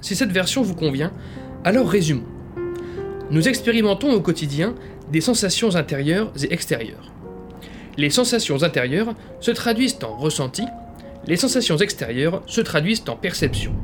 Si 0.00 0.16
cette 0.16 0.32
version 0.32 0.62
vous 0.62 0.74
convient, 0.74 1.12
alors 1.64 1.88
résumons. 1.88 2.26
Nous 3.30 3.46
expérimentons 3.48 4.12
au 4.12 4.20
quotidien 4.20 4.74
des 5.12 5.20
sensations 5.20 5.76
intérieures 5.76 6.32
et 6.42 6.52
extérieures. 6.52 7.12
Les 7.96 8.10
sensations 8.10 8.62
intérieures 8.62 9.14
se 9.40 9.50
traduisent 9.50 9.98
en 10.02 10.16
ressenti, 10.16 10.64
les 11.26 11.36
sensations 11.36 11.76
extérieures 11.76 12.42
se 12.46 12.60
traduisent 12.60 13.04
en 13.08 13.16
perception. 13.16 13.74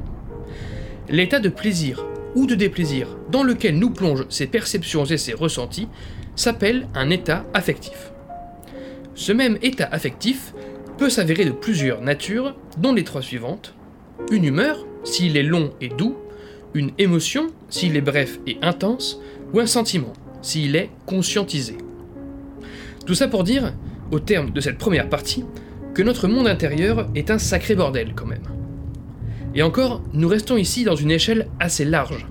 L'état 1.08 1.38
de 1.38 1.48
plaisir 1.48 2.04
ou 2.34 2.46
de 2.46 2.54
déplaisir 2.54 3.16
dans 3.30 3.42
lequel 3.42 3.78
nous 3.78 3.90
plongent 3.90 4.26
ces 4.28 4.46
perceptions 4.46 5.04
et 5.04 5.16
ces 5.16 5.34
ressentis 5.34 5.88
s'appelle 6.34 6.86
un 6.94 7.10
état 7.10 7.44
affectif. 7.54 8.12
Ce 9.14 9.32
même 9.32 9.58
état 9.62 9.88
affectif 9.90 10.52
peut 10.98 11.10
s'avérer 11.10 11.44
de 11.44 11.50
plusieurs 11.50 12.02
natures, 12.02 12.54
dont 12.78 12.92
les 12.92 13.04
trois 13.04 13.22
suivantes. 13.22 13.74
Une 14.30 14.44
humeur, 14.44 14.86
s'il 15.04 15.36
est 15.36 15.42
long 15.42 15.72
et 15.80 15.88
doux, 15.88 16.16
une 16.74 16.92
émotion, 16.98 17.48
s'il 17.70 17.96
est 17.96 18.02
bref 18.02 18.38
et 18.46 18.58
intense, 18.62 19.20
ou 19.52 19.60
un 19.60 19.66
sentiment, 19.66 20.12
s'il 20.42 20.76
est 20.76 20.90
conscientisé. 21.06 21.78
Tout 23.06 23.14
ça 23.14 23.28
pour 23.28 23.44
dire, 23.44 23.72
au 24.10 24.20
terme 24.20 24.50
de 24.50 24.60
cette 24.60 24.78
première 24.78 25.08
partie, 25.08 25.44
que 25.94 26.02
notre 26.02 26.28
monde 26.28 26.46
intérieur 26.46 27.06
est 27.14 27.30
un 27.30 27.38
sacré 27.38 27.74
bordel 27.74 28.12
quand 28.14 28.26
même. 28.26 28.42
Et 29.54 29.62
encore, 29.62 30.02
nous 30.12 30.28
restons 30.28 30.56
ici 30.56 30.84
dans 30.84 30.96
une 30.96 31.10
échelle 31.10 31.48
assez 31.60 31.84
large. 31.84 32.26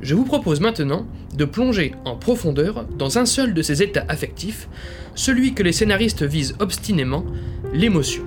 Je 0.00 0.14
vous 0.14 0.24
propose 0.24 0.60
maintenant 0.60 1.06
de 1.36 1.44
plonger 1.44 1.92
en 2.04 2.16
profondeur 2.16 2.84
dans 2.96 3.18
un 3.18 3.26
seul 3.26 3.54
de 3.54 3.62
ces 3.62 3.82
états 3.82 4.04
affectifs, 4.08 4.68
celui 5.14 5.54
que 5.54 5.62
les 5.62 5.72
scénaristes 5.72 6.22
visent 6.22 6.54
obstinément, 6.60 7.24
l'émotion. 7.72 8.24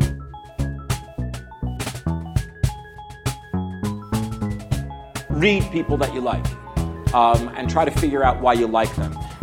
read 5.41 5.63
people 5.71 5.97
that 5.97 6.13
you 6.13 6.21
like 6.21 6.45
um, 7.15 7.49
and 7.57 7.67
try 7.67 7.83
to 7.83 7.91
figure 7.99 8.23
out 8.23 8.39
why 8.41 8.53
you 8.53 8.67
like. 8.67 8.89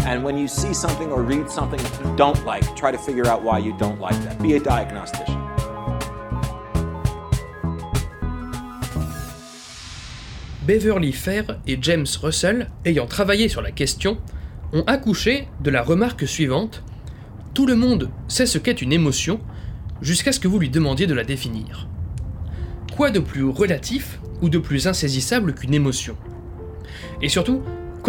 And 0.09 0.25
when 0.25 0.39
you 0.39 0.49
see 0.49 0.73
something 0.73 1.13
or 1.13 1.23
read 1.23 1.51
something 1.51 1.79
you 1.79 2.17
don't 2.17 2.43
like, 2.47 2.65
try 2.75 2.91
to 2.91 2.97
figure 2.97 3.27
out 3.27 3.43
why 3.43 3.59
you 3.59 3.75
don't 3.77 4.01
like 4.01 4.17
that. 4.25 4.43
Be 4.43 4.55
a 4.55 4.59
diagnostician. 4.59 5.37
Beverly 10.67 11.13
Fair 11.13 11.59
et 11.67 11.77
James 11.83 12.07
Russell, 12.23 12.71
ayant 12.87 13.07
travaillé 13.07 13.51
sur 13.51 13.61
la 13.61 13.71
question, 13.71 14.17
ont 14.73 14.83
accouché 14.87 15.47
de 15.61 15.69
la 15.71 15.83
remarque 15.83 16.27
suivante 16.27 16.83
Tout 17.53 17.67
le 17.67 17.77
monde 17.77 18.09
sait 18.29 18.47
ce 18.47 18.57
qu'est 18.57 18.81
une 18.81 18.95
émotion, 18.95 19.41
jusqu'à 20.01 20.33
ce 20.33 20.41
que 20.41 20.49
vous 20.49 20.59
lui 20.59 20.71
demandiez 20.71 21.07
de 21.07 21.13
la 21.13 21.25
définir. 21.25 21.87
Quoi 22.97 23.11
de 23.11 23.19
plus 23.19 23.45
relatif 23.45 24.21
ou 24.41 24.49
de 24.49 24.59
plus 24.59 24.87
insaisissable 24.87 25.55
qu'une 25.55 25.75
émotion? 25.75 26.17
Et 27.21 27.29
surtout, 27.29 27.63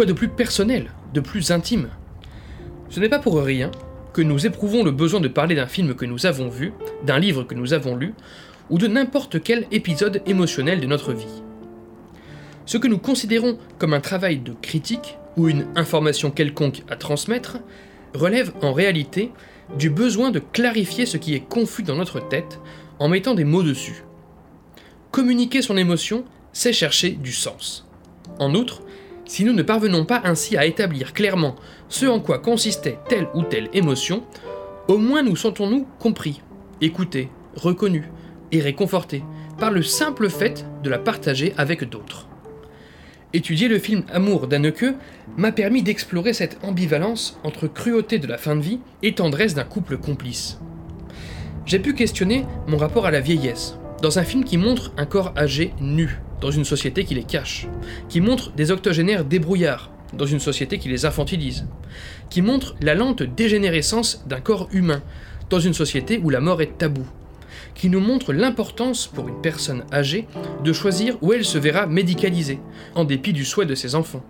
de 0.04 0.12
plus 0.12 0.28
personnel, 0.28 0.90
de 1.14 1.20
plus 1.20 1.50
intime? 1.50 1.88
Ce 2.88 3.00
n'est 3.00 3.08
pas 3.08 3.18
pour 3.18 3.42
rien 3.42 3.70
que 4.12 4.22
nous 4.22 4.46
éprouvons 4.46 4.82
le 4.82 4.90
besoin 4.90 5.20
de 5.20 5.28
parler 5.28 5.54
d'un 5.54 5.66
film 5.66 5.94
que 5.94 6.04
nous 6.04 6.26
avons 6.26 6.48
vu, 6.48 6.72
d'un 7.04 7.18
livre 7.18 7.44
que 7.44 7.54
nous 7.54 7.72
avons 7.72 7.96
lu, 7.96 8.14
ou 8.68 8.78
de 8.78 8.86
n'importe 8.86 9.42
quel 9.42 9.66
épisode 9.70 10.22
émotionnel 10.26 10.80
de 10.80 10.86
notre 10.86 11.12
vie. 11.12 11.42
Ce 12.66 12.78
que 12.78 12.88
nous 12.88 12.98
considérons 12.98 13.58
comme 13.78 13.94
un 13.94 14.00
travail 14.00 14.38
de 14.38 14.52
critique 14.52 15.16
ou 15.36 15.48
une 15.48 15.66
information 15.76 16.30
quelconque 16.30 16.82
à 16.88 16.96
transmettre 16.96 17.58
relève 18.14 18.52
en 18.62 18.72
réalité 18.72 19.32
du 19.78 19.90
besoin 19.90 20.30
de 20.30 20.40
clarifier 20.40 21.06
ce 21.06 21.16
qui 21.16 21.34
est 21.34 21.48
confus 21.48 21.82
dans 21.82 21.96
notre 21.96 22.26
tête 22.28 22.60
en 22.98 23.08
mettant 23.08 23.34
des 23.34 23.44
mots 23.44 23.62
dessus. 23.62 24.04
Communiquer 25.10 25.62
son 25.62 25.76
émotion, 25.76 26.24
c'est 26.52 26.72
chercher 26.72 27.10
du 27.10 27.32
sens. 27.32 27.86
En 28.38 28.54
outre, 28.54 28.82
si 29.30 29.44
nous 29.44 29.52
ne 29.52 29.62
parvenons 29.62 30.04
pas 30.04 30.20
ainsi 30.24 30.56
à 30.56 30.66
établir 30.66 31.12
clairement 31.12 31.54
ce 31.88 32.04
en 32.04 32.18
quoi 32.18 32.40
consistait 32.40 32.98
telle 33.08 33.28
ou 33.32 33.44
telle 33.44 33.68
émotion, 33.72 34.24
au 34.88 34.98
moins 34.98 35.22
nous 35.22 35.36
sentons-nous 35.36 35.86
compris, 36.00 36.42
écoutés, 36.80 37.28
reconnus 37.54 38.06
et 38.50 38.58
réconfortés 38.58 39.22
par 39.56 39.70
le 39.70 39.84
simple 39.84 40.28
fait 40.30 40.66
de 40.82 40.90
la 40.90 40.98
partager 40.98 41.54
avec 41.56 41.88
d'autres. 41.88 42.26
Étudier 43.32 43.68
le 43.68 43.78
film 43.78 44.02
Amour 44.12 44.48
d'Anneke 44.48 44.96
m'a 45.36 45.52
permis 45.52 45.84
d'explorer 45.84 46.32
cette 46.32 46.58
ambivalence 46.64 47.38
entre 47.44 47.68
cruauté 47.68 48.18
de 48.18 48.26
la 48.26 48.36
fin 48.36 48.56
de 48.56 48.62
vie 48.62 48.80
et 49.04 49.14
tendresse 49.14 49.54
d'un 49.54 49.62
couple 49.62 49.96
complice. 49.96 50.58
J'ai 51.66 51.78
pu 51.78 51.94
questionner 51.94 52.46
mon 52.66 52.78
rapport 52.78 53.06
à 53.06 53.12
la 53.12 53.20
vieillesse, 53.20 53.76
dans 54.02 54.18
un 54.18 54.24
film 54.24 54.42
qui 54.42 54.56
montre 54.56 54.92
un 54.96 55.06
corps 55.06 55.32
âgé 55.36 55.72
nu, 55.80 56.18
dans 56.40 56.50
une 56.50 56.64
société 56.64 57.04
qui 57.04 57.14
les 57.14 57.24
cache, 57.24 57.68
qui 58.08 58.20
montre 58.20 58.52
des 58.52 58.70
octogénaires 58.70 59.24
débrouillards, 59.24 59.90
dans 60.12 60.26
une 60.26 60.40
société 60.40 60.78
qui 60.78 60.88
les 60.88 61.04
infantilise, 61.06 61.66
qui 62.30 62.42
montre 62.42 62.74
la 62.80 62.94
lente 62.94 63.22
dégénérescence 63.22 64.24
d'un 64.26 64.40
corps 64.40 64.68
humain, 64.72 65.02
dans 65.48 65.60
une 65.60 65.74
société 65.74 66.18
où 66.22 66.30
la 66.30 66.40
mort 66.40 66.62
est 66.62 66.78
tabou, 66.78 67.06
qui 67.74 67.88
nous 67.88 68.00
montre 68.00 68.32
l'importance 68.32 69.06
pour 69.06 69.28
une 69.28 69.40
personne 69.40 69.84
âgée 69.92 70.26
de 70.64 70.72
choisir 70.72 71.16
où 71.22 71.32
elle 71.32 71.44
se 71.44 71.58
verra 71.58 71.86
médicalisée, 71.86 72.60
en 72.94 73.04
dépit 73.04 73.32
du 73.32 73.44
souhait 73.44 73.66
de 73.66 73.74
ses 73.74 73.94
enfants, 73.94 74.24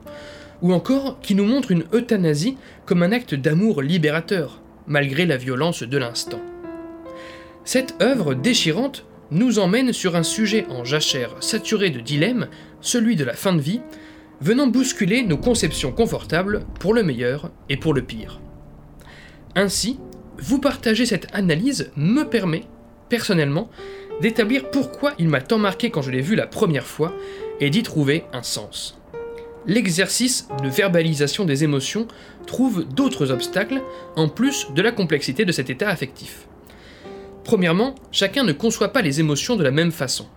ou 0.63 0.73
encore 0.73 1.21
qui 1.21 1.35
nous 1.35 1.45
montre 1.45 1.71
une 1.71 1.85
euthanasie 1.95 2.57
comme 2.87 3.03
un 3.03 3.13
acte 3.13 3.35
d'amour 3.35 3.83
libérateur, 3.83 4.61
malgré 4.87 5.27
la 5.27 5.37
violence 5.37 5.83
de 5.83 5.99
l'instant. 5.99 6.41
Cette 7.65 7.95
œuvre 8.03 8.35
déchirante 8.35 9.05
nous 9.31 9.59
emmène 9.59 9.93
sur 9.93 10.17
un 10.17 10.23
sujet 10.23 10.67
en 10.71 10.85
jachère 10.85 11.37
saturé 11.41 11.91
de 11.91 12.01
dilemmes, 12.01 12.49
celui 12.81 13.17
de 13.17 13.25
la 13.25 13.35
fin 13.35 13.53
de 13.53 13.61
vie, 13.61 13.81
venant 14.41 14.67
bousculer 14.67 15.23
nos 15.23 15.37
conceptions 15.37 15.93
confortables 15.93 16.65
pour 16.79 16.95
le 16.95 17.03
meilleur 17.03 17.51
et 17.69 17.77
pour 17.77 17.95
le 17.95 18.03
pire. 18.03 18.41
Ainsi, 19.55 19.99
vous 20.39 20.59
partager 20.59 21.07
cette 21.07 21.29
analyse 21.35 21.91
me 21.97 22.25
permet, 22.25 22.65
personnellement, 23.09 23.71
d'établir 24.21 24.71
pourquoi 24.71 25.13
il 25.19 25.29
m'a 25.29 25.41
tant 25.41 25.59
marqué 25.59 25.91
quand 25.91 26.03
je 26.03 26.11
l'ai 26.11 26.21
vu 26.21 26.35
la 26.35 26.47
première 26.47 26.87
fois 26.87 27.15
et 27.61 27.71
d'y 27.71 27.83
trouver 27.83 28.25
un 28.33 28.43
sens. 28.43 28.99
L'exercice 29.67 30.49
de 30.63 30.69
verbalisation 30.69 31.45
des 31.45 31.65
émotions 31.65 32.09
trouve 32.47 32.85
d'autres 32.85 33.31
obstacles 33.31 33.83
en 34.17 34.29
plus 34.29 34.69
de 34.75 34.83
la 34.83 34.93
complexité 34.93 35.45
de 35.45 35.53
cet 35.53 35.69
état 35.69 35.89
affectif. 35.89 36.47
Premièrement, 37.51 37.97
chacun 38.13 38.45
ne 38.45 38.53
conçoit 38.53 38.93
pas 38.93 39.03
les 39.03 39.19
émotions 39.19 39.57
de 39.57 39.65
la 39.65 39.73
même 39.73 39.91
façon. 39.91 40.29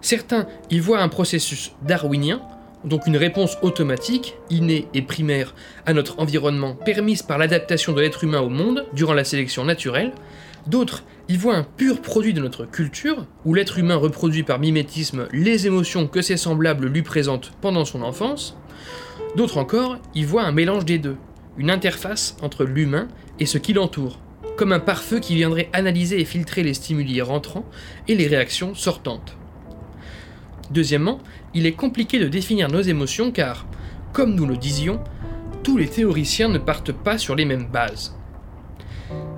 Certains 0.00 0.48
y 0.68 0.80
voient 0.80 1.02
un 1.02 1.08
processus 1.08 1.70
darwinien, 1.86 2.42
donc 2.84 3.06
une 3.06 3.16
réponse 3.16 3.56
automatique, 3.62 4.34
innée 4.50 4.88
et 4.92 5.02
primaire 5.02 5.54
à 5.86 5.92
notre 5.92 6.18
environnement 6.18 6.74
permise 6.74 7.22
par 7.22 7.38
l'adaptation 7.38 7.92
de 7.92 8.00
l'être 8.00 8.24
humain 8.24 8.40
au 8.40 8.48
monde 8.48 8.86
durant 8.92 9.14
la 9.14 9.22
sélection 9.22 9.64
naturelle, 9.64 10.10
d'autres 10.66 11.04
y 11.28 11.36
voient 11.36 11.54
un 11.54 11.62
pur 11.62 12.02
produit 12.02 12.34
de 12.34 12.40
notre 12.40 12.64
culture, 12.64 13.24
où 13.44 13.54
l'être 13.54 13.78
humain 13.78 13.94
reproduit 13.94 14.42
par 14.42 14.58
mimétisme 14.58 15.28
les 15.30 15.68
émotions 15.68 16.08
que 16.08 16.22
ses 16.22 16.36
semblables 16.36 16.88
lui 16.88 17.02
présentent 17.02 17.52
pendant 17.60 17.84
son 17.84 18.02
enfance, 18.02 18.58
d'autres 19.36 19.58
encore 19.58 19.98
y 20.16 20.24
voient 20.24 20.42
un 20.42 20.50
mélange 20.50 20.84
des 20.84 20.98
deux, 20.98 21.18
une 21.56 21.70
interface 21.70 22.36
entre 22.42 22.64
l'humain 22.64 23.06
et 23.38 23.46
ce 23.46 23.58
qui 23.58 23.74
l'entoure, 23.74 24.18
comme 24.56 24.72
un 24.72 24.80
pare-feu 24.80 25.20
qui 25.20 25.34
viendrait 25.34 25.68
analyser 25.72 26.20
et 26.20 26.24
filtrer 26.24 26.62
les 26.62 26.74
stimuli 26.74 27.20
rentrants 27.22 27.64
et 28.08 28.14
les 28.14 28.26
réactions 28.26 28.74
sortantes. 28.74 29.36
Deuxièmement, 30.70 31.18
il 31.54 31.66
est 31.66 31.72
compliqué 31.72 32.18
de 32.18 32.28
définir 32.28 32.68
nos 32.68 32.80
émotions 32.80 33.32
car, 33.32 33.66
comme 34.12 34.34
nous 34.34 34.46
le 34.46 34.56
disions, 34.56 35.00
tous 35.62 35.76
les 35.76 35.88
théoriciens 35.88 36.48
ne 36.48 36.58
partent 36.58 36.92
pas 36.92 37.18
sur 37.18 37.34
les 37.34 37.44
mêmes 37.44 37.66
bases. 37.66 38.16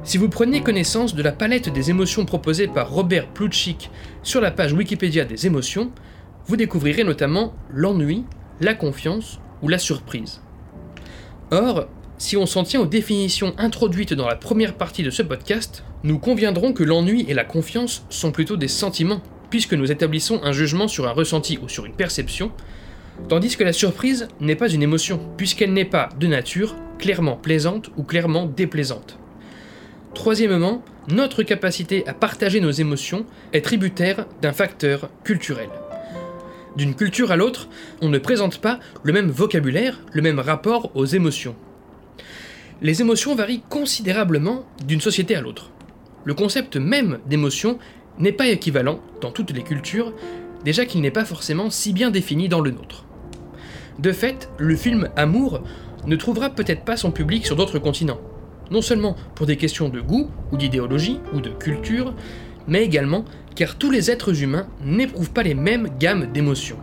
Si 0.05 0.19
vous 0.19 0.29
preniez 0.29 0.63
connaissance 0.63 1.15
de 1.15 1.23
la 1.23 1.33
palette 1.33 1.73
des 1.73 1.91
émotions 1.91 2.25
proposée 2.25 2.67
par 2.67 2.91
Robert 2.91 3.29
Plutchik 3.29 3.91
sur 4.23 4.41
la 4.41 4.51
page 4.51 4.73
Wikipédia 4.73 5.25
des 5.25 5.47
émotions, 5.47 5.93
vous 6.47 6.57
découvrirez 6.57 7.05
notamment 7.05 7.55
l'ennui, 7.71 8.25
la 8.61 8.75
confiance 8.75 9.41
ou 9.63 9.69
la 9.69 9.79
surprise. 9.79 10.41
Or, 11.51 11.87
si 12.19 12.37
on 12.37 12.47
s'en 12.47 12.65
tient 12.65 12.81
aux 12.81 12.87
définitions 12.87 13.55
introduites 13.59 14.15
dans 14.15 14.29
la 14.29 14.37
première 14.37 14.75
partie 14.75 15.03
de 15.03 15.11
ce 15.11 15.23
podcast, 15.23 15.83
nous 16.05 16.19
conviendrons 16.19 16.73
que 16.73 16.85
l'ennui 16.85 17.25
et 17.29 17.35
la 17.35 17.45
confiance 17.45 18.05
sont 18.11 18.33
plutôt 18.33 18.57
des 18.57 18.69
sentiments, 18.69 19.23
puisque 19.51 19.75
nous 19.75 19.91
établissons 19.91 20.41
un 20.43 20.53
jugement 20.53 20.89
sur 20.89 21.07
un 21.07 21.13
ressenti 21.13 21.59
ou 21.63 21.69
sur 21.69 21.85
une 21.85 21.95
perception, 21.95 22.53
tandis 23.29 23.57
que 23.57 23.65
la 23.65 23.73
surprise 23.73 24.29
n'est 24.41 24.57
pas 24.57 24.71
une 24.71 24.83
émotion, 24.83 25.21
puisqu'elle 25.37 25.73
n'est 25.73 25.85
pas 25.85 26.09
de 26.19 26.27
nature 26.27 26.77
clairement 26.99 27.37
plaisante 27.37 27.91
ou 27.97 28.03
clairement 28.03 28.47
déplaisante. 28.47 29.19
Troisièmement, 30.15 30.85
notre 31.09 31.43
capacité 31.43 32.07
à 32.07 32.15
partager 32.15 32.61
nos 32.61 32.71
émotions 32.71 33.27
est 33.53 33.65
tributaire 33.65 34.27
d'un 34.41 34.53
facteur 34.53 35.09
culturel. 35.25 35.71
D'une 36.77 36.95
culture 36.95 37.33
à 37.33 37.37
l'autre, 37.37 37.69
on 38.01 38.09
ne 38.09 38.19
présente 38.19 38.59
pas 38.59 38.79
le 39.03 39.13
même 39.13 39.31
vocabulaire, 39.31 40.01
le 40.13 40.23
même 40.23 40.39
rapport 40.39 40.91
aux 40.95 41.05
émotions. 41.05 41.57
Les 42.81 43.01
émotions 43.01 43.35
varient 43.35 43.63
considérablement 43.69 44.65
d'une 44.87 45.01
société 45.01 45.35
à 45.37 45.41
l'autre. 45.41 45.71
Le 46.25 46.35
concept 46.35 46.77
même 46.77 47.19
d'émotion 47.27 47.79
n'est 48.19 48.33
pas 48.33 48.49
équivalent 48.49 49.01
dans 49.21 49.31
toutes 49.31 49.53
les 49.53 49.63
cultures, 49.63 50.13
déjà 50.65 50.85
qu'il 50.85 51.01
n'est 51.01 51.11
pas 51.11 51.25
forcément 51.25 51.71
si 51.71 51.93
bien 51.93 52.11
défini 52.11 52.49
dans 52.49 52.61
le 52.61 52.71
nôtre. 52.71 53.05
De 53.99 54.13
fait, 54.13 54.51
le 54.59 54.77
film 54.77 55.09
Amour 55.17 55.63
ne 56.07 56.17
trouvera 56.17 56.51
peut-être 56.51 56.85
pas 56.85 56.97
son 56.97 57.13
public 57.13 57.47
sur 57.47 57.57
d'autres 57.57 57.79
continents 57.79 58.21
non 58.73 58.83
seulement 58.83 59.15
pour 59.35 59.47
des 59.47 59.57
questions 59.57 59.89
de 59.89 60.01
goût 60.01 60.31
ou 60.51 60.57
d'idéologie 60.57 61.21
ou 61.33 61.41
de 61.41 61.51
culture, 61.51 62.15
mais 62.67 62.83
également 62.83 63.25
car 63.55 63.77
tous 63.77 63.91
les 63.91 64.11
êtres 64.11 64.43
humains 64.43 64.67
n'éprouvent 64.83 65.31
pas 65.31 65.43
les 65.43 65.55
mêmes 65.55 65.89
gammes 66.01 66.33
d'émotions. 66.33 66.79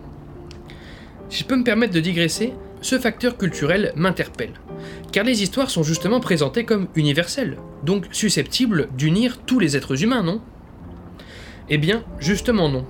Si 1.30 1.40
je 1.40 1.46
peux 1.46 1.56
me 1.56 1.64
permettre 1.64 1.94
de 1.94 2.00
digresser, 2.00 2.54
ce 2.82 2.98
facteur 3.00 3.38
culturel 3.38 3.92
m'interpelle, 3.96 4.54
car 5.12 5.24
les 5.24 5.42
histoires 5.44 5.70
sont 5.70 5.84
justement 5.84 6.20
présentées 6.20 6.66
comme 6.66 6.88
universelles, 6.96 7.58
donc 7.84 8.06
susceptibles 8.12 8.90
d'unir 8.98 9.40
tous 9.46 9.60
les 9.60 9.76
êtres 9.76 10.04
humains, 10.04 10.24
non? 10.24 10.42
Eh 11.70 11.78
bien, 11.78 12.04
justement 12.20 12.70
non. 12.70 12.86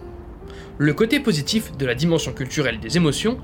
Le 0.78 0.94
côté 0.94 1.20
positif 1.20 1.76
de 1.78 1.86
la 1.86 1.96
dimension 1.96 2.34
culturelle 2.34 2.80
des 2.80 2.98
émotions 2.98 3.38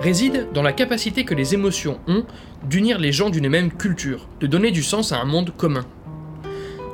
réside 0.00 0.48
dans 0.52 0.62
la 0.62 0.72
capacité 0.72 1.24
que 1.24 1.34
les 1.34 1.54
émotions 1.54 2.00
ont 2.08 2.24
d'unir 2.68 2.98
les 2.98 3.12
gens 3.12 3.30
d'une 3.30 3.48
même 3.48 3.72
culture, 3.72 4.28
de 4.40 4.46
donner 4.46 4.70
du 4.70 4.82
sens 4.82 5.12
à 5.12 5.20
un 5.20 5.24
monde 5.24 5.52
commun. 5.56 5.86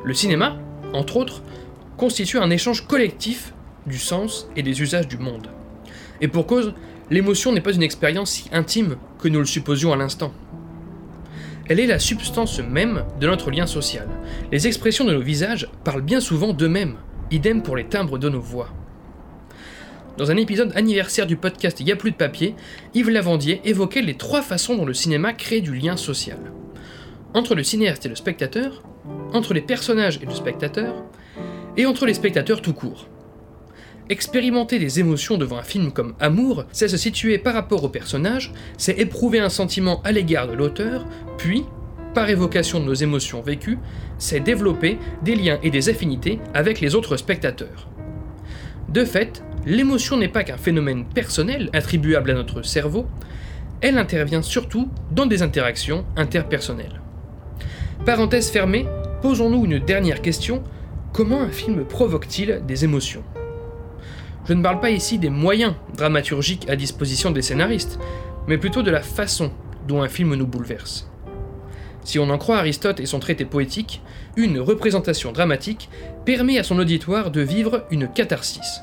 Le 0.04 0.14
cinéma, 0.14 0.58
entre 0.92 1.16
autres, 1.16 1.42
constitue 1.96 2.38
un 2.38 2.50
échange 2.50 2.86
collectif 2.86 3.54
du 3.86 3.98
sens 3.98 4.48
et 4.56 4.62
des 4.62 4.82
usages 4.82 5.08
du 5.08 5.18
monde. 5.18 5.48
Et 6.20 6.28
pour 6.28 6.46
cause, 6.46 6.74
l'émotion 7.10 7.52
n'est 7.52 7.60
pas 7.60 7.72
une 7.72 7.82
expérience 7.82 8.30
si 8.30 8.44
intime 8.52 8.96
que 9.18 9.28
nous 9.28 9.38
le 9.38 9.46
supposions 9.46 9.92
à 9.92 9.96
l'instant. 9.96 10.32
Elle 11.70 11.78
est 11.78 11.86
la 11.86 12.00
substance 12.00 12.58
même 12.58 13.04
de 13.20 13.28
notre 13.28 13.52
lien 13.52 13.64
social. 13.64 14.08
Les 14.50 14.66
expressions 14.66 15.04
de 15.04 15.14
nos 15.14 15.20
visages 15.20 15.68
parlent 15.84 16.02
bien 16.02 16.18
souvent 16.18 16.52
d'eux-mêmes, 16.52 16.96
idem 17.30 17.62
pour 17.62 17.76
les 17.76 17.86
timbres 17.86 18.18
de 18.18 18.28
nos 18.28 18.40
voix. 18.40 18.70
Dans 20.18 20.32
un 20.32 20.36
épisode 20.36 20.72
anniversaire 20.74 21.28
du 21.28 21.36
podcast 21.36 21.78
Y 21.78 21.92
a 21.92 21.96
plus 21.96 22.10
de 22.10 22.16
papier, 22.16 22.56
Yves 22.94 23.10
Lavandier 23.10 23.60
évoquait 23.62 24.02
les 24.02 24.16
trois 24.16 24.42
façons 24.42 24.74
dont 24.74 24.84
le 24.84 24.94
cinéma 24.94 25.32
crée 25.32 25.60
du 25.60 25.72
lien 25.72 25.96
social. 25.96 26.40
Entre 27.34 27.54
le 27.54 27.62
cinéaste 27.62 28.04
et 28.04 28.08
le 28.08 28.16
spectateur, 28.16 28.82
entre 29.32 29.54
les 29.54 29.62
personnages 29.62 30.18
et 30.20 30.26
le 30.26 30.34
spectateur, 30.34 31.04
et 31.76 31.86
entre 31.86 32.04
les 32.04 32.14
spectateurs 32.14 32.62
tout 32.62 32.74
court. 32.74 33.06
Expérimenter 34.10 34.80
des 34.80 34.98
émotions 34.98 35.38
devant 35.38 35.58
un 35.58 35.62
film 35.62 35.92
comme 35.92 36.14
Amour, 36.18 36.64
c'est 36.72 36.88
se 36.88 36.96
situer 36.96 37.38
par 37.38 37.54
rapport 37.54 37.84
au 37.84 37.88
personnage, 37.88 38.52
c'est 38.76 38.98
éprouver 38.98 39.38
un 39.38 39.48
sentiment 39.48 40.02
à 40.02 40.10
l'égard 40.10 40.48
de 40.48 40.52
l'auteur, 40.52 41.06
puis, 41.38 41.64
par 42.12 42.28
évocation 42.28 42.80
de 42.80 42.86
nos 42.86 42.94
émotions 42.94 43.40
vécues, 43.40 43.78
c'est 44.18 44.40
développer 44.40 44.98
des 45.22 45.36
liens 45.36 45.60
et 45.62 45.70
des 45.70 45.90
affinités 45.90 46.40
avec 46.54 46.80
les 46.80 46.96
autres 46.96 47.16
spectateurs. 47.16 47.88
De 48.88 49.04
fait, 49.04 49.44
l'émotion 49.64 50.16
n'est 50.16 50.26
pas 50.26 50.42
qu'un 50.42 50.56
phénomène 50.56 51.04
personnel 51.04 51.70
attribuable 51.72 52.32
à 52.32 52.34
notre 52.34 52.62
cerveau, 52.62 53.06
elle 53.80 53.96
intervient 53.96 54.42
surtout 54.42 54.88
dans 55.12 55.26
des 55.26 55.42
interactions 55.42 56.04
interpersonnelles. 56.16 57.00
Parenthèse 58.04 58.50
fermée, 58.50 58.86
posons-nous 59.22 59.66
une 59.66 59.78
dernière 59.78 60.20
question, 60.20 60.64
comment 61.12 61.42
un 61.42 61.50
film 61.50 61.84
provoque-t-il 61.84 62.62
des 62.66 62.82
émotions? 62.82 63.22
Je 64.50 64.54
ne 64.56 64.64
parle 64.64 64.80
pas 64.80 64.90
ici 64.90 65.16
des 65.20 65.30
moyens 65.30 65.74
dramaturgiques 65.96 66.68
à 66.68 66.74
disposition 66.74 67.30
des 67.30 67.40
scénaristes, 67.40 68.00
mais 68.48 68.58
plutôt 68.58 68.82
de 68.82 68.90
la 68.90 69.00
façon 69.00 69.52
dont 69.86 70.02
un 70.02 70.08
film 70.08 70.34
nous 70.34 70.48
bouleverse. 70.48 71.08
Si 72.02 72.18
on 72.18 72.28
en 72.30 72.36
croit 72.36 72.58
Aristote 72.58 72.98
et 72.98 73.06
son 73.06 73.20
traité 73.20 73.44
poétique, 73.44 74.02
une 74.34 74.58
représentation 74.58 75.30
dramatique 75.30 75.88
permet 76.24 76.58
à 76.58 76.64
son 76.64 76.80
auditoire 76.80 77.30
de 77.30 77.40
vivre 77.40 77.86
une 77.92 78.08
catharsis. 78.08 78.80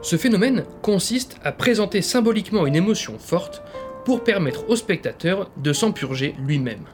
Ce 0.00 0.16
phénomène 0.16 0.64
consiste 0.80 1.36
à 1.44 1.52
présenter 1.52 2.00
symboliquement 2.00 2.66
une 2.66 2.76
émotion 2.76 3.18
forte 3.18 3.62
pour 4.06 4.24
permettre 4.24 4.70
au 4.70 4.76
spectateur 4.76 5.50
de 5.58 5.74
s'en 5.74 5.92
purger 5.92 6.34
lui-même. 6.46 6.86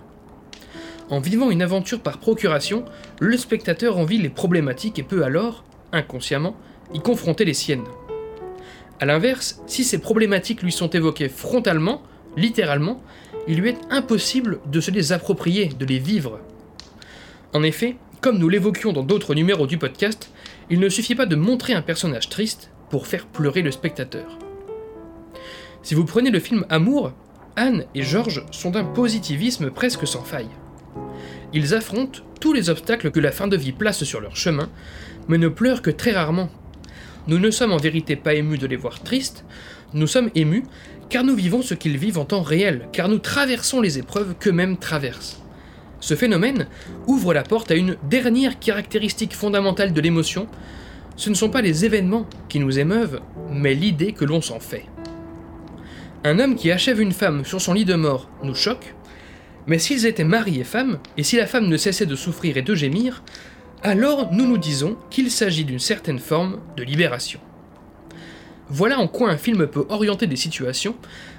En 1.10 1.20
vivant 1.20 1.48
une 1.48 1.62
aventure 1.62 2.00
par 2.00 2.18
procuration, 2.18 2.84
le 3.20 3.36
spectateur 3.36 3.98
en 3.98 4.04
vit 4.04 4.18
les 4.18 4.30
problématiques 4.30 4.98
et 4.98 5.04
peut 5.04 5.22
alors, 5.22 5.62
inconsciemment, 5.92 6.56
y 6.94 7.00
confronter 7.00 7.44
les 7.44 7.54
siennes. 7.54 7.84
A 9.00 9.06
l'inverse, 9.06 9.62
si 9.66 9.84
ces 9.84 9.98
problématiques 9.98 10.62
lui 10.62 10.72
sont 10.72 10.90
évoquées 10.90 11.28
frontalement, 11.28 12.02
littéralement, 12.36 13.02
il 13.46 13.60
lui 13.60 13.70
est 13.70 13.78
impossible 13.90 14.60
de 14.66 14.80
se 14.80 14.90
les 14.90 15.12
approprier, 15.12 15.66
de 15.66 15.84
les 15.84 15.98
vivre. 15.98 16.40
En 17.54 17.62
effet, 17.62 17.96
comme 18.20 18.38
nous 18.38 18.48
l'évoquions 18.48 18.92
dans 18.92 19.04
d'autres 19.04 19.34
numéros 19.34 19.66
du 19.66 19.78
podcast, 19.78 20.30
il 20.70 20.80
ne 20.80 20.88
suffit 20.88 21.14
pas 21.14 21.26
de 21.26 21.36
montrer 21.36 21.72
un 21.72 21.82
personnage 21.82 22.28
triste 22.28 22.70
pour 22.90 23.06
faire 23.06 23.26
pleurer 23.26 23.62
le 23.62 23.70
spectateur. 23.70 24.38
Si 25.82 25.94
vous 25.94 26.04
prenez 26.04 26.30
le 26.30 26.40
film 26.40 26.66
Amour, 26.68 27.12
Anne 27.56 27.84
et 27.94 28.02
Georges 28.02 28.44
sont 28.50 28.70
d'un 28.70 28.84
positivisme 28.84 29.70
presque 29.70 30.06
sans 30.06 30.22
faille. 30.22 30.50
Ils 31.52 31.74
affrontent 31.74 32.20
tous 32.40 32.52
les 32.52 32.70
obstacles 32.70 33.10
que 33.10 33.20
la 33.20 33.32
fin 33.32 33.48
de 33.48 33.56
vie 33.56 33.72
place 33.72 34.04
sur 34.04 34.20
leur 34.20 34.36
chemin, 34.36 34.68
mais 35.28 35.38
ne 35.38 35.48
pleurent 35.48 35.82
que 35.82 35.90
très 35.90 36.12
rarement. 36.12 36.50
Nous 37.28 37.38
ne 37.38 37.50
sommes 37.50 37.72
en 37.72 37.76
vérité 37.76 38.16
pas 38.16 38.32
émus 38.32 38.56
de 38.56 38.66
les 38.66 38.76
voir 38.76 39.02
tristes, 39.02 39.44
nous 39.92 40.06
sommes 40.06 40.30
émus 40.34 40.64
car 41.10 41.24
nous 41.24 41.34
vivons 41.34 41.60
ce 41.60 41.74
qu'ils 41.74 41.98
vivent 41.98 42.18
en 42.18 42.24
temps 42.24 42.42
réel, 42.42 42.88
car 42.92 43.08
nous 43.08 43.18
traversons 43.18 43.80
les 43.80 43.98
épreuves 43.98 44.34
qu'eux-mêmes 44.40 44.78
traversent. 44.78 45.42
Ce 46.00 46.14
phénomène 46.14 46.68
ouvre 47.06 47.34
la 47.34 47.42
porte 47.42 47.70
à 47.70 47.74
une 47.74 47.96
dernière 48.08 48.58
caractéristique 48.58 49.34
fondamentale 49.34 49.92
de 49.92 50.00
l'émotion, 50.00 50.46
ce 51.16 51.28
ne 51.28 51.34
sont 51.34 51.50
pas 51.50 51.62
les 51.62 51.84
événements 51.84 52.26
qui 52.48 52.60
nous 52.60 52.78
émeuvent, 52.78 53.20
mais 53.50 53.74
l'idée 53.74 54.12
que 54.12 54.24
l'on 54.24 54.40
s'en 54.40 54.60
fait. 54.60 54.84
Un 56.24 56.38
homme 56.38 56.56
qui 56.56 56.70
achève 56.70 57.00
une 57.00 57.12
femme 57.12 57.44
sur 57.44 57.60
son 57.60 57.74
lit 57.74 57.84
de 57.84 57.94
mort 57.94 58.30
nous 58.42 58.54
choque, 58.54 58.94
mais 59.66 59.78
s'ils 59.78 60.06
étaient 60.06 60.24
mari 60.24 60.60
et 60.60 60.64
femme, 60.64 60.98
et 61.18 61.22
si 61.22 61.36
la 61.36 61.46
femme 61.46 61.68
ne 61.68 61.76
cessait 61.76 62.06
de 62.06 62.16
souffrir 62.16 62.56
et 62.56 62.62
de 62.62 62.74
gémir, 62.74 63.22
alors 63.82 64.32
nous 64.32 64.46
nous 64.46 64.58
disons 64.58 64.96
qu'il 65.10 65.30
s'agit 65.30 65.64
d'une 65.64 65.78
certaine 65.78 66.18
forme 66.18 66.60
de 66.76 66.82
libération. 66.82 67.40
Voilà 68.70 68.98
en 68.98 69.08
quoi 69.08 69.30
un 69.30 69.36
film 69.36 69.66
peut 69.66 69.86
orienter 69.88 70.26
des 70.26 70.36
situations 70.36 70.96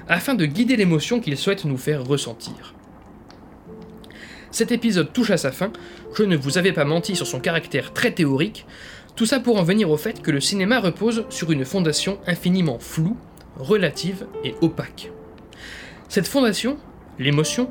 afin 0.07 0.33
de 0.33 0.45
guider 0.45 0.75
l'émotion 0.75 1.19
qu'il 1.19 1.37
souhaite 1.37 1.65
nous 1.65 1.77
faire 1.77 2.03
ressentir. 2.05 2.73
Cet 4.51 4.71
épisode 4.71 5.13
touche 5.13 5.29
à 5.29 5.37
sa 5.37 5.51
fin, 5.51 5.71
je 6.15 6.23
ne 6.23 6.35
vous 6.35 6.57
avais 6.57 6.73
pas 6.73 6.85
menti 6.85 7.15
sur 7.15 7.27
son 7.27 7.39
caractère 7.39 7.93
très 7.93 8.11
théorique, 8.11 8.65
tout 9.15 9.27
ça 9.27 9.39
pour 9.39 9.59
en 9.59 9.63
venir 9.63 9.91
au 9.91 9.97
fait 9.97 10.21
que 10.21 10.31
le 10.31 10.39
cinéma 10.39 10.79
repose 10.79 11.25
sur 11.29 11.51
une 11.51 11.65
fondation 11.65 12.19
infiniment 12.25 12.79
floue, 12.79 13.17
relative 13.57 14.25
et 14.43 14.55
opaque. 14.61 15.11
Cette 16.07 16.27
fondation, 16.27 16.77
l'émotion, 17.19 17.69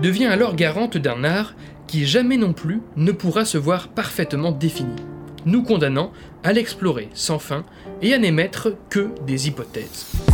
devient 0.00 0.26
alors 0.26 0.56
garante 0.56 0.96
d'un 0.96 1.22
art 1.22 1.54
qui 1.86 2.06
jamais 2.06 2.36
non 2.36 2.52
plus 2.52 2.80
ne 2.96 3.12
pourra 3.12 3.44
se 3.44 3.58
voir 3.58 3.88
parfaitement 3.88 4.52
défini, 4.52 4.96
nous 5.44 5.62
condamnant 5.62 6.12
à 6.44 6.52
l'explorer 6.52 7.08
sans 7.14 7.38
fin 7.38 7.64
et 8.02 8.14
à 8.14 8.18
n'émettre 8.18 8.74
que 8.90 9.10
des 9.26 9.48
hypothèses. 9.48 10.25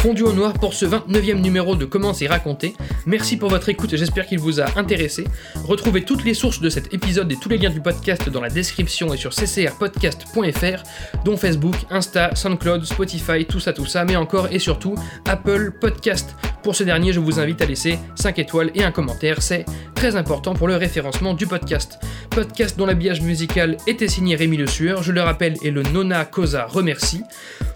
Fondu 0.00 0.22
au 0.22 0.32
noir 0.32 0.54
pour 0.54 0.72
ce 0.72 0.86
29e 0.86 1.42
numéro 1.42 1.76
de 1.76 1.84
Comment 1.84 2.14
c'est 2.14 2.26
raconté. 2.26 2.74
Merci 3.04 3.36
pour 3.36 3.50
votre 3.50 3.68
écoute 3.68 3.92
et 3.92 3.98
j'espère 3.98 4.26
qu'il 4.26 4.38
vous 4.38 4.58
a 4.58 4.78
intéressé. 4.78 5.24
Retrouvez 5.66 6.04
toutes 6.04 6.24
les 6.24 6.32
sources 6.32 6.62
de 6.62 6.70
cet 6.70 6.94
épisode 6.94 7.30
et 7.30 7.36
tous 7.36 7.50
les 7.50 7.58
liens 7.58 7.68
du 7.68 7.82
podcast 7.82 8.30
dans 8.30 8.40
la 8.40 8.48
description 8.48 9.12
et 9.12 9.18
sur 9.18 9.30
ccrpodcast.fr, 9.34 10.82
dont 11.22 11.36
Facebook, 11.36 11.74
Insta, 11.90 12.34
SoundCloud, 12.34 12.86
Spotify, 12.86 13.44
tout 13.44 13.60
ça, 13.60 13.74
tout 13.74 13.84
ça, 13.84 14.06
mais 14.06 14.16
encore 14.16 14.48
et 14.50 14.58
surtout 14.58 14.94
Apple 15.28 15.70
Podcast. 15.78 16.34
Pour 16.62 16.74
ce 16.74 16.84
dernier, 16.84 17.12
je 17.12 17.20
vous 17.20 17.38
invite 17.38 17.60
à 17.60 17.66
laisser 17.66 17.98
5 18.14 18.38
étoiles 18.38 18.70
et 18.74 18.84
un 18.84 18.92
commentaire, 18.92 19.42
c'est 19.42 19.66
très 19.94 20.16
important 20.16 20.54
pour 20.54 20.66
le 20.66 20.76
référencement 20.76 21.34
du 21.34 21.46
podcast. 21.46 21.98
Podcast 22.30 22.78
dont 22.78 22.86
l'habillage 22.86 23.20
musical 23.20 23.76
était 23.86 24.08
signé 24.08 24.34
Rémi 24.34 24.56
Le 24.56 24.66
Sueur, 24.66 25.02
je 25.02 25.12
le 25.12 25.20
rappelle, 25.20 25.56
et 25.62 25.70
le 25.70 25.82
Nona 25.82 26.24
Cosa 26.24 26.64
remercie. 26.66 27.22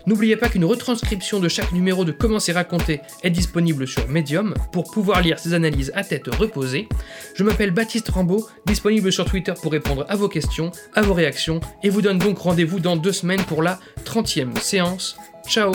N'oubliez 0.06 0.36
pas 0.36 0.48
qu'une 0.48 0.64
retranscription 0.64 1.40
de 1.40 1.48
chaque 1.48 1.72
numéro 1.72 2.04
de 2.04 2.12
Comment 2.12 2.40
c'est 2.40 2.52
raconté 2.52 3.00
est 3.22 3.30
disponible 3.30 3.86
sur 3.86 4.06
Medium 4.08 4.54
pour 4.72 4.90
pouvoir 4.90 5.22
lire 5.22 5.38
ces 5.38 5.54
analyses 5.54 5.92
à 5.94 6.04
tête 6.04 6.26
reposée. 6.26 6.88
Je 7.34 7.44
m'appelle 7.44 7.70
Baptiste 7.70 8.08
Rambaud, 8.08 8.46
disponible 8.66 9.12
sur 9.12 9.24
Twitter 9.24 9.54
pour 9.60 9.72
répondre 9.72 10.04
à 10.08 10.16
vos 10.16 10.28
questions, 10.28 10.72
à 10.94 11.02
vos 11.02 11.14
réactions, 11.14 11.60
et 11.82 11.88
vous 11.88 12.02
donne 12.02 12.18
donc 12.18 12.38
rendez-vous 12.38 12.80
dans 12.80 12.96
deux 12.96 13.12
semaines 13.12 13.44
pour 13.44 13.62
la 13.62 13.78
30e 14.04 14.58
séance. 14.58 15.16
Ciao 15.46 15.72